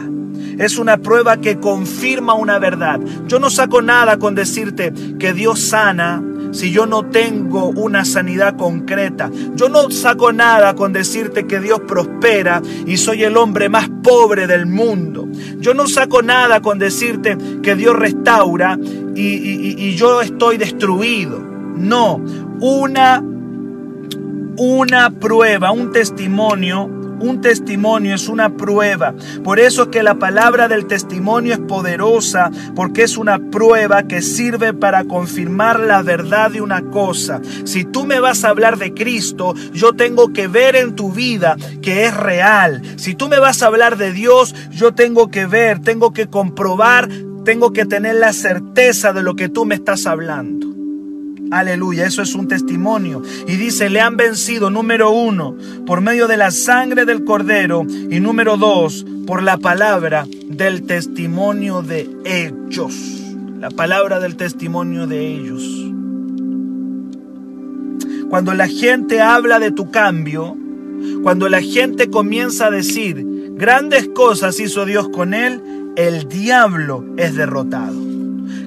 Es 0.58 0.78
una 0.78 0.98
prueba 0.98 1.38
que 1.38 1.60
confirma 1.60 2.34
una 2.34 2.60
verdad. 2.60 3.00
Yo 3.28 3.40
no 3.40 3.50
saco 3.50 3.82
nada 3.82 4.18
con 4.18 4.36
decirte 4.36 4.92
que 5.20 5.34
Dios 5.34 5.60
sana 5.60 6.22
si 6.52 6.72
yo 6.72 6.86
no 6.86 7.06
tengo 7.06 7.70
una 7.70 8.04
sanidad 8.04 8.58
concreta. 8.58 9.32
Yo 9.56 9.70
no 9.70 9.90
saco 9.92 10.34
nada 10.34 10.76
con 10.76 10.92
decirte 10.92 11.48
que 11.48 11.60
Dios 11.60 11.82
prospera 11.88 12.62
y 12.86 12.98
soy 12.98 13.24
el 13.24 13.38
hombre 13.38 13.70
más 13.70 13.90
pobre 14.04 14.48
del 14.48 14.66
mundo. 14.66 15.28
Yo 15.60 15.74
no 15.74 15.88
saco 15.88 16.22
nada 16.22 16.62
con 16.62 16.80
decirte 16.80 17.38
que 17.64 17.76
Dios 17.76 17.96
restaura 17.96 18.78
y, 19.16 19.22
y 19.22 19.96
yo 19.96 20.22
estoy 20.22 20.58
destruido. 20.58 21.40
No, 21.78 22.22
una 22.60 23.24
una 24.58 25.10
prueba, 25.10 25.72
un 25.72 25.92
testimonio. 25.92 26.90
Un 27.22 27.40
testimonio 27.40 28.16
es 28.16 28.28
una 28.28 28.58
prueba. 28.58 29.14
Por 29.44 29.60
eso 29.60 29.84
es 29.84 29.88
que 29.90 30.02
la 30.02 30.16
palabra 30.16 30.68
del 30.68 30.88
testimonio 30.88 31.54
es 31.54 31.60
poderosa, 31.60 32.50
porque 32.76 33.04
es 33.04 33.16
una 33.16 33.38
prueba 33.38 34.08
que 34.08 34.24
sirve 34.24 34.74
para 34.74 35.04
confirmar 35.04 35.80
la 35.80 36.02
verdad 36.02 36.50
de 36.50 36.62
una 36.62 36.82
cosa. 36.82 37.40
Si 37.64 37.86
tú 37.86 38.08
me 38.08 38.20
vas 38.20 38.44
a 38.44 38.50
hablar 38.50 38.80
de 38.80 38.96
Cristo, 38.96 39.54
yo 39.72 39.94
tengo 39.94 40.34
que 40.34 40.48
ver 40.48 40.76
en 40.76 40.96
tu 40.96 41.12
vida 41.12 41.58
que 41.84 42.06
es 42.06 42.18
real. 42.18 42.82
Si 42.96 43.14
tú 43.14 43.30
me 43.30 43.38
vas 43.38 43.62
a 43.62 43.68
hablar 43.68 43.98
de 43.98 44.14
Dios, 44.14 44.56
yo 44.72 44.96
tengo 44.96 45.30
que 45.30 45.46
ver, 45.46 45.80
tengo 45.80 46.14
que 46.14 46.26
comprobar, 46.26 47.08
tengo 47.46 47.72
que 47.72 47.86
tener 47.86 48.16
la 48.16 48.34
certeza 48.34 49.14
de 49.14 49.22
lo 49.22 49.36
que 49.36 49.48
tú 49.48 49.66
me 49.66 49.76
estás 49.76 50.08
hablando. 50.08 50.81
Aleluya, 51.52 52.06
eso 52.06 52.22
es 52.22 52.34
un 52.34 52.48
testimonio. 52.48 53.22
Y 53.46 53.58
dice, 53.58 53.90
le 53.90 54.00
han 54.00 54.16
vencido, 54.16 54.70
número 54.70 55.12
uno, 55.12 55.58
por 55.86 56.00
medio 56.00 56.28
de 56.28 56.38
la 56.38 56.50
sangre 56.50 57.06
del 57.06 57.26
cordero. 57.26 57.86
Y 58.10 58.22
número 58.22 58.56
dos, 58.56 59.06
por 59.28 59.44
la 59.44 59.58
palabra 59.58 60.26
del 60.48 60.84
testimonio 60.84 61.82
de 61.82 62.10
ellos. 62.26 62.96
La 63.60 63.70
palabra 63.70 64.20
del 64.22 64.38
testimonio 64.38 65.08
de 65.08 65.28
ellos. 65.28 65.62
Cuando 68.30 68.54
la 68.54 68.70
gente 68.70 69.20
habla 69.20 69.60
de 69.60 69.72
tu 69.72 69.92
cambio, 69.92 70.56
cuando 71.22 71.50
la 71.50 71.62
gente 71.62 72.10
comienza 72.10 72.68
a 72.68 72.72
decir, 72.72 73.26
grandes 73.56 74.08
cosas 74.08 74.58
hizo 74.62 74.86
Dios 74.86 75.10
con 75.10 75.34
él, 75.34 75.62
el 75.98 76.30
diablo 76.30 77.06
es 77.18 77.36
derrotado. 77.36 78.00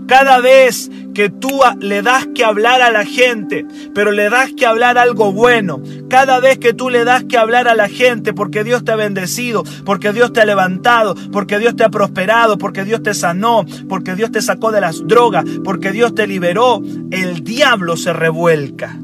Cada 0.07 0.40
vez 0.40 0.90
que 1.14 1.31
tú 1.31 1.61
le 1.81 2.03
das 2.03 2.27
que 2.35 2.44
hablar 2.44 2.83
a 2.83 2.90
la 2.90 3.05
gente, 3.05 3.64
pero 3.94 4.11
le 4.11 4.29
das 4.29 4.53
que 4.53 4.66
hablar 4.66 4.98
algo 4.98 5.33
bueno. 5.33 5.81
Cada 6.11 6.40
vez 6.40 6.59
que 6.59 6.74
tú 6.74 6.90
le 6.90 7.05
das 7.05 7.24
que 7.24 7.38
hablar 7.38 7.68
a 7.68 7.74
la 7.74 7.88
gente 7.88 8.35
porque 8.35 8.64
Dios 8.64 8.85
te 8.85 8.92
ha 8.92 8.96
bendecido, 8.96 9.62
porque 9.85 10.12
Dios 10.12 10.33
te 10.33 10.40
ha 10.40 10.44
levantado, 10.44 11.14
porque 11.33 11.59
Dios 11.59 11.77
te 11.77 11.85
ha 11.85 11.88
prosperado, 11.88 12.59
porque 12.59 12.85
Dios 12.85 13.03
te 13.03 13.14
sanó, 13.14 13.64
porque 13.88 14.14
Dios 14.14 14.33
te 14.33 14.42
sacó 14.42 14.72
de 14.72 14.81
las 14.81 15.07
drogas, 15.07 15.44
porque 15.62 15.92
Dios 15.92 16.14
te 16.14 16.27
liberó, 16.27 16.83
el 17.11 17.44
diablo 17.44 17.96
se 17.96 18.12
revuelca. 18.12 18.98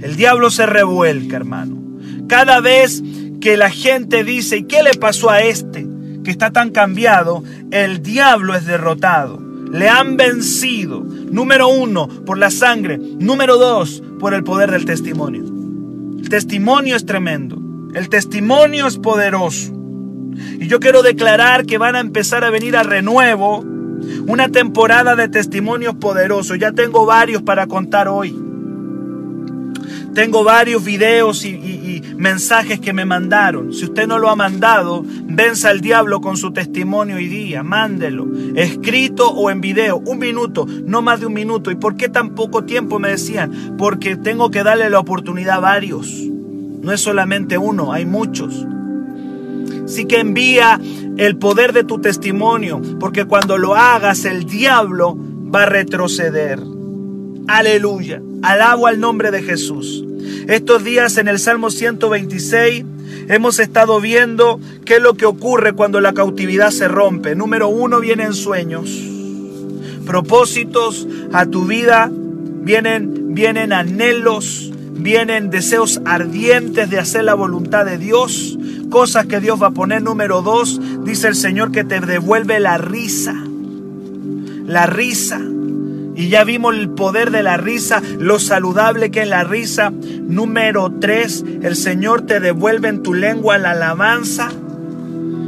El 0.00 0.16
diablo 0.16 0.50
se 0.50 0.66
revuelca, 0.66 1.36
hermano. 1.36 1.82
Cada 2.28 2.60
vez 2.60 3.02
que 3.40 3.56
la 3.56 3.70
gente 3.70 4.22
dice, 4.22 4.58
¿y 4.58 4.64
qué 4.64 4.82
le 4.82 4.94
pasó 4.94 5.30
a 5.30 5.40
este 5.40 5.86
que 6.22 6.30
está 6.30 6.50
tan 6.50 6.70
cambiado? 6.70 7.42
El 7.70 8.02
diablo 8.02 8.54
es 8.54 8.66
derrotado 8.66 9.44
le 9.74 9.88
han 9.88 10.16
vencido. 10.16 11.04
Número 11.34 11.66
uno, 11.66 12.06
por 12.06 12.38
la 12.38 12.48
sangre. 12.48 12.96
Número 12.96 13.58
dos, 13.58 14.04
por 14.20 14.34
el 14.34 14.44
poder 14.44 14.70
del 14.70 14.84
testimonio. 14.84 15.42
El 16.16 16.28
testimonio 16.28 16.94
es 16.94 17.06
tremendo. 17.06 17.58
El 17.92 18.08
testimonio 18.08 18.86
es 18.86 18.98
poderoso. 18.98 19.72
Y 20.60 20.68
yo 20.68 20.78
quiero 20.78 21.02
declarar 21.02 21.66
que 21.66 21.76
van 21.76 21.96
a 21.96 22.00
empezar 22.00 22.44
a 22.44 22.50
venir 22.50 22.76
a 22.76 22.84
renuevo 22.84 23.64
una 24.28 24.48
temporada 24.48 25.16
de 25.16 25.28
testimonios 25.28 25.96
poderosos. 25.96 26.56
Ya 26.60 26.70
tengo 26.70 27.04
varios 27.04 27.42
para 27.42 27.66
contar 27.66 28.06
hoy. 28.06 28.32
Tengo 30.14 30.44
varios 30.44 30.84
videos 30.84 31.44
y, 31.44 31.56
mensajes 32.16 32.80
que 32.80 32.92
me 32.92 33.04
mandaron. 33.04 33.72
Si 33.72 33.84
usted 33.84 34.06
no 34.06 34.18
lo 34.18 34.30
ha 34.30 34.36
mandado, 34.36 35.04
venza 35.24 35.70
al 35.70 35.80
diablo 35.80 36.20
con 36.20 36.36
su 36.36 36.52
testimonio 36.52 37.16
hoy 37.16 37.28
día. 37.28 37.62
Mándelo, 37.62 38.26
escrito 38.54 39.30
o 39.30 39.50
en 39.50 39.60
video. 39.60 39.98
Un 39.98 40.18
minuto, 40.18 40.66
no 40.86 41.02
más 41.02 41.20
de 41.20 41.26
un 41.26 41.34
minuto. 41.34 41.70
¿Y 41.70 41.76
por 41.76 41.96
qué 41.96 42.08
tan 42.08 42.34
poco 42.34 42.64
tiempo? 42.64 42.98
Me 42.98 43.10
decían. 43.10 43.76
Porque 43.78 44.16
tengo 44.16 44.50
que 44.50 44.62
darle 44.62 44.90
la 44.90 45.00
oportunidad 45.00 45.56
a 45.56 45.60
varios. 45.60 46.08
No 46.82 46.92
es 46.92 47.00
solamente 47.00 47.58
uno, 47.58 47.92
hay 47.92 48.04
muchos. 48.06 48.66
Así 49.84 50.06
que 50.06 50.20
envía 50.20 50.80
el 51.16 51.36
poder 51.36 51.72
de 51.72 51.84
tu 51.84 52.00
testimonio, 52.00 52.80
porque 52.98 53.26
cuando 53.26 53.58
lo 53.58 53.74
hagas 53.74 54.24
el 54.24 54.44
diablo 54.44 55.16
va 55.54 55.64
a 55.64 55.66
retroceder. 55.66 56.58
Aleluya. 57.46 58.22
Alabo 58.42 58.86
al 58.86 59.00
nombre 59.00 59.30
de 59.30 59.42
Jesús. 59.42 60.04
Estos 60.48 60.84
días 60.84 61.16
en 61.16 61.28
el 61.28 61.38
Salmo 61.38 61.70
126 61.70 62.84
hemos 63.28 63.58
estado 63.58 64.00
viendo 64.00 64.60
qué 64.84 64.96
es 64.96 65.02
lo 65.02 65.14
que 65.14 65.26
ocurre 65.26 65.72
cuando 65.72 66.00
la 66.00 66.12
cautividad 66.12 66.70
se 66.70 66.88
rompe. 66.88 67.34
Número 67.34 67.68
uno, 67.68 68.00
vienen 68.00 68.34
sueños, 68.34 68.90
propósitos 70.06 71.06
a 71.32 71.46
tu 71.46 71.64
vida, 71.66 72.10
vienen, 72.12 73.34
vienen 73.34 73.72
anhelos, 73.72 74.70
vienen 74.92 75.50
deseos 75.50 76.00
ardientes 76.04 76.90
de 76.90 76.98
hacer 76.98 77.24
la 77.24 77.34
voluntad 77.34 77.84
de 77.84 77.98
Dios, 77.98 78.58
cosas 78.90 79.26
que 79.26 79.40
Dios 79.40 79.62
va 79.62 79.68
a 79.68 79.72
poner. 79.72 80.02
Número 80.02 80.42
dos, 80.42 80.80
dice 81.04 81.28
el 81.28 81.34
Señor 81.34 81.72
que 81.72 81.84
te 81.84 82.00
devuelve 82.00 82.60
la 82.60 82.78
risa. 82.78 83.34
La 84.66 84.86
risa. 84.86 85.40
Y 86.14 86.28
ya 86.28 86.44
vimos 86.44 86.74
el 86.74 86.90
poder 86.90 87.30
de 87.30 87.42
la 87.42 87.56
risa, 87.56 88.00
lo 88.18 88.38
saludable 88.38 89.10
que 89.10 89.22
es 89.22 89.28
la 89.28 89.44
risa. 89.44 89.90
Número 89.90 90.92
tres, 91.00 91.44
el 91.62 91.76
Señor 91.76 92.22
te 92.22 92.40
devuelve 92.40 92.88
en 92.88 93.02
tu 93.02 93.14
lengua 93.14 93.58
la 93.58 93.72
alabanza. 93.72 94.50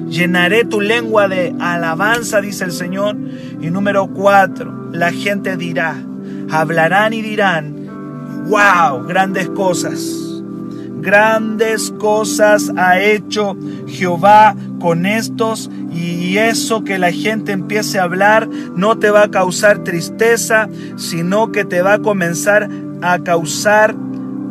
Llenaré 0.08 0.64
tu 0.64 0.80
lengua 0.80 1.28
de 1.28 1.54
alabanza, 1.60 2.40
dice 2.40 2.64
el 2.64 2.72
Señor. 2.72 3.16
Y 3.60 3.70
número 3.70 4.08
cuatro, 4.08 4.90
la 4.92 5.12
gente 5.12 5.56
dirá, 5.56 5.96
hablarán 6.50 7.12
y 7.12 7.22
dirán, 7.22 7.74
wow, 8.48 9.04
grandes 9.06 9.48
cosas. 9.50 10.25
Grandes 11.00 11.92
cosas 11.98 12.72
ha 12.76 13.00
hecho 13.00 13.56
Jehová 13.86 14.56
con 14.80 15.06
estos 15.06 15.70
y 15.92 16.36
eso 16.38 16.84
que 16.84 16.98
la 16.98 17.12
gente 17.12 17.52
empiece 17.52 17.98
a 17.98 18.04
hablar 18.04 18.48
no 18.48 18.98
te 18.98 19.10
va 19.10 19.24
a 19.24 19.30
causar 19.30 19.84
tristeza, 19.84 20.68
sino 20.96 21.52
que 21.52 21.64
te 21.64 21.82
va 21.82 21.94
a 21.94 21.98
comenzar 22.00 22.68
a 23.02 23.18
causar 23.20 23.94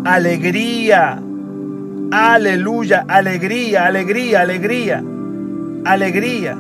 alegría. 0.06 1.22
Aleluya, 2.12 3.06
alegría, 3.08 3.86
alegría, 3.86 4.42
alegría, 4.42 5.04
alegría. 5.84 6.58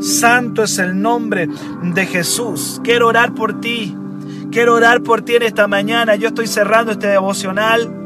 Santo 0.00 0.62
es 0.62 0.78
el 0.78 1.00
nombre 1.00 1.48
de 1.82 2.06
Jesús. 2.06 2.80
Quiero 2.84 3.08
orar 3.08 3.34
por 3.34 3.60
ti. 3.60 3.96
Quiero 4.50 4.74
orar 4.74 5.02
por 5.02 5.22
ti 5.22 5.36
en 5.36 5.42
esta 5.42 5.66
mañana. 5.66 6.14
Yo 6.14 6.28
estoy 6.28 6.46
cerrando 6.46 6.92
este 6.92 7.08
devocional. 7.08 7.97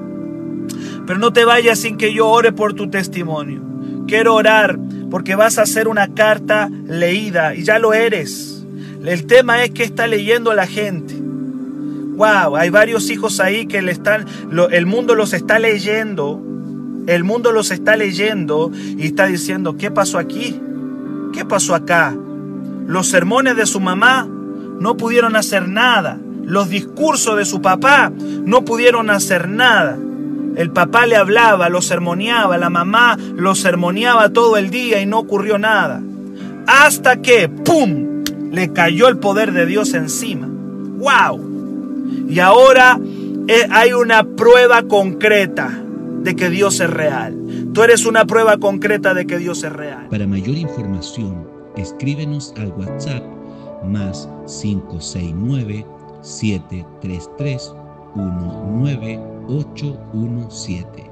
Pero 1.07 1.19
no 1.19 1.33
te 1.33 1.45
vayas 1.45 1.81
sin 1.81 1.97
que 1.97 2.13
yo 2.13 2.29
ore 2.29 2.53
por 2.53 2.75
tu 2.75 2.89
testimonio. 2.91 3.61
Quiero 4.07 4.35
orar 4.35 4.79
porque 5.11 5.35
vas 5.35 5.59
a 5.59 5.63
hacer 5.63 5.89
una 5.89 6.15
carta 6.15 6.71
leída 6.87 7.55
y 7.55 7.65
ya 7.65 7.79
lo 7.79 7.93
eres. 7.93 8.65
El 9.05 9.27
tema 9.27 9.65
es 9.65 9.71
que 9.71 9.85
está 9.85 10.07
leyendo 10.07 10.55
la 10.55 10.67
gente. 10.67 11.15
Wow, 11.15 12.57
hay 12.57 12.71
varios 12.71 13.11
hijos 13.11 13.41
ahí 13.41 13.67
que 13.67 13.83
le 13.83 13.91
están, 13.91 14.27
el 14.71 14.87
mundo 14.87 15.15
los 15.15 15.33
está 15.33 15.59
leyendo. 15.59 16.41
El 17.07 17.25
mundo 17.25 17.51
los 17.51 17.73
está 17.73 17.97
leyendo 17.97 18.71
y 18.75 19.07
está 19.07 19.27
diciendo, 19.27 19.77
¿qué 19.77 19.91
pasó 19.91 20.19
aquí? 20.19 20.61
¿Qué 21.33 21.45
pasó 21.45 21.75
acá? 21.75 22.15
Los 22.87 23.09
sermones 23.09 23.57
de 23.57 23.67
su 23.67 23.81
mamá 23.81 24.29
no 24.79 24.97
pudieron 24.97 25.35
hacer 25.35 25.69
nada. 25.69 26.19
Los 26.45 26.69
discursos 26.69 27.37
de 27.37 27.45
su 27.45 27.61
papá 27.61 28.13
no 28.45 28.65
pudieron 28.65 29.11
hacer 29.11 29.49
nada. 29.49 29.99
El 30.57 30.71
papá 30.71 31.07
le 31.07 31.17
hablaba, 31.17 31.69
lo 31.69 31.81
sermoneaba, 31.81 32.59
la 32.59 32.71
mamá 32.71 33.17
lo 33.35 33.55
sermoneaba 33.55 34.31
todo 34.31 34.57
el 34.57 34.71
día 34.71 35.01
y 35.01 35.07
no 35.07 35.19
ocurrió 35.19 35.59
nada. 35.59 36.03
Hasta 36.67 37.23
que, 37.23 37.49
¡pum!, 37.49 38.25
le 38.51 38.73
cayó 38.73 39.09
el 39.09 39.19
poder 39.19 39.53
de 39.53 39.67
Dios 39.67 39.95
encima. 39.95 40.47
¡Wow! 40.49 42.27
Y 42.29 42.39
ahora 42.39 42.99
eh, 43.49 43.67
hay 43.71 43.93
una 43.93 44.25
prueba 44.25 44.83
concreta 44.83 45.71
de 46.23 46.37
que 46.37 46.51
Dios 46.51 46.81
es 46.81 46.91
real. 46.91 47.37
Tú 47.73 47.83
eres 47.83 48.05
una 48.05 48.27
prueba 48.27 48.59
concreta 48.59 49.15
de 49.15 49.27
que 49.27 49.39
Dios 49.39 49.65
es 49.65 49.73
real. 49.73 50.09
Para 50.11 50.27
mayor 50.27 50.57
información, 50.57 51.49
escríbenos 51.77 52.55
al 52.59 52.69
WhatsApp 52.73 53.25
más 53.85 54.29
569 54.47 55.85
733 56.21 57.75
19817. 58.15 61.12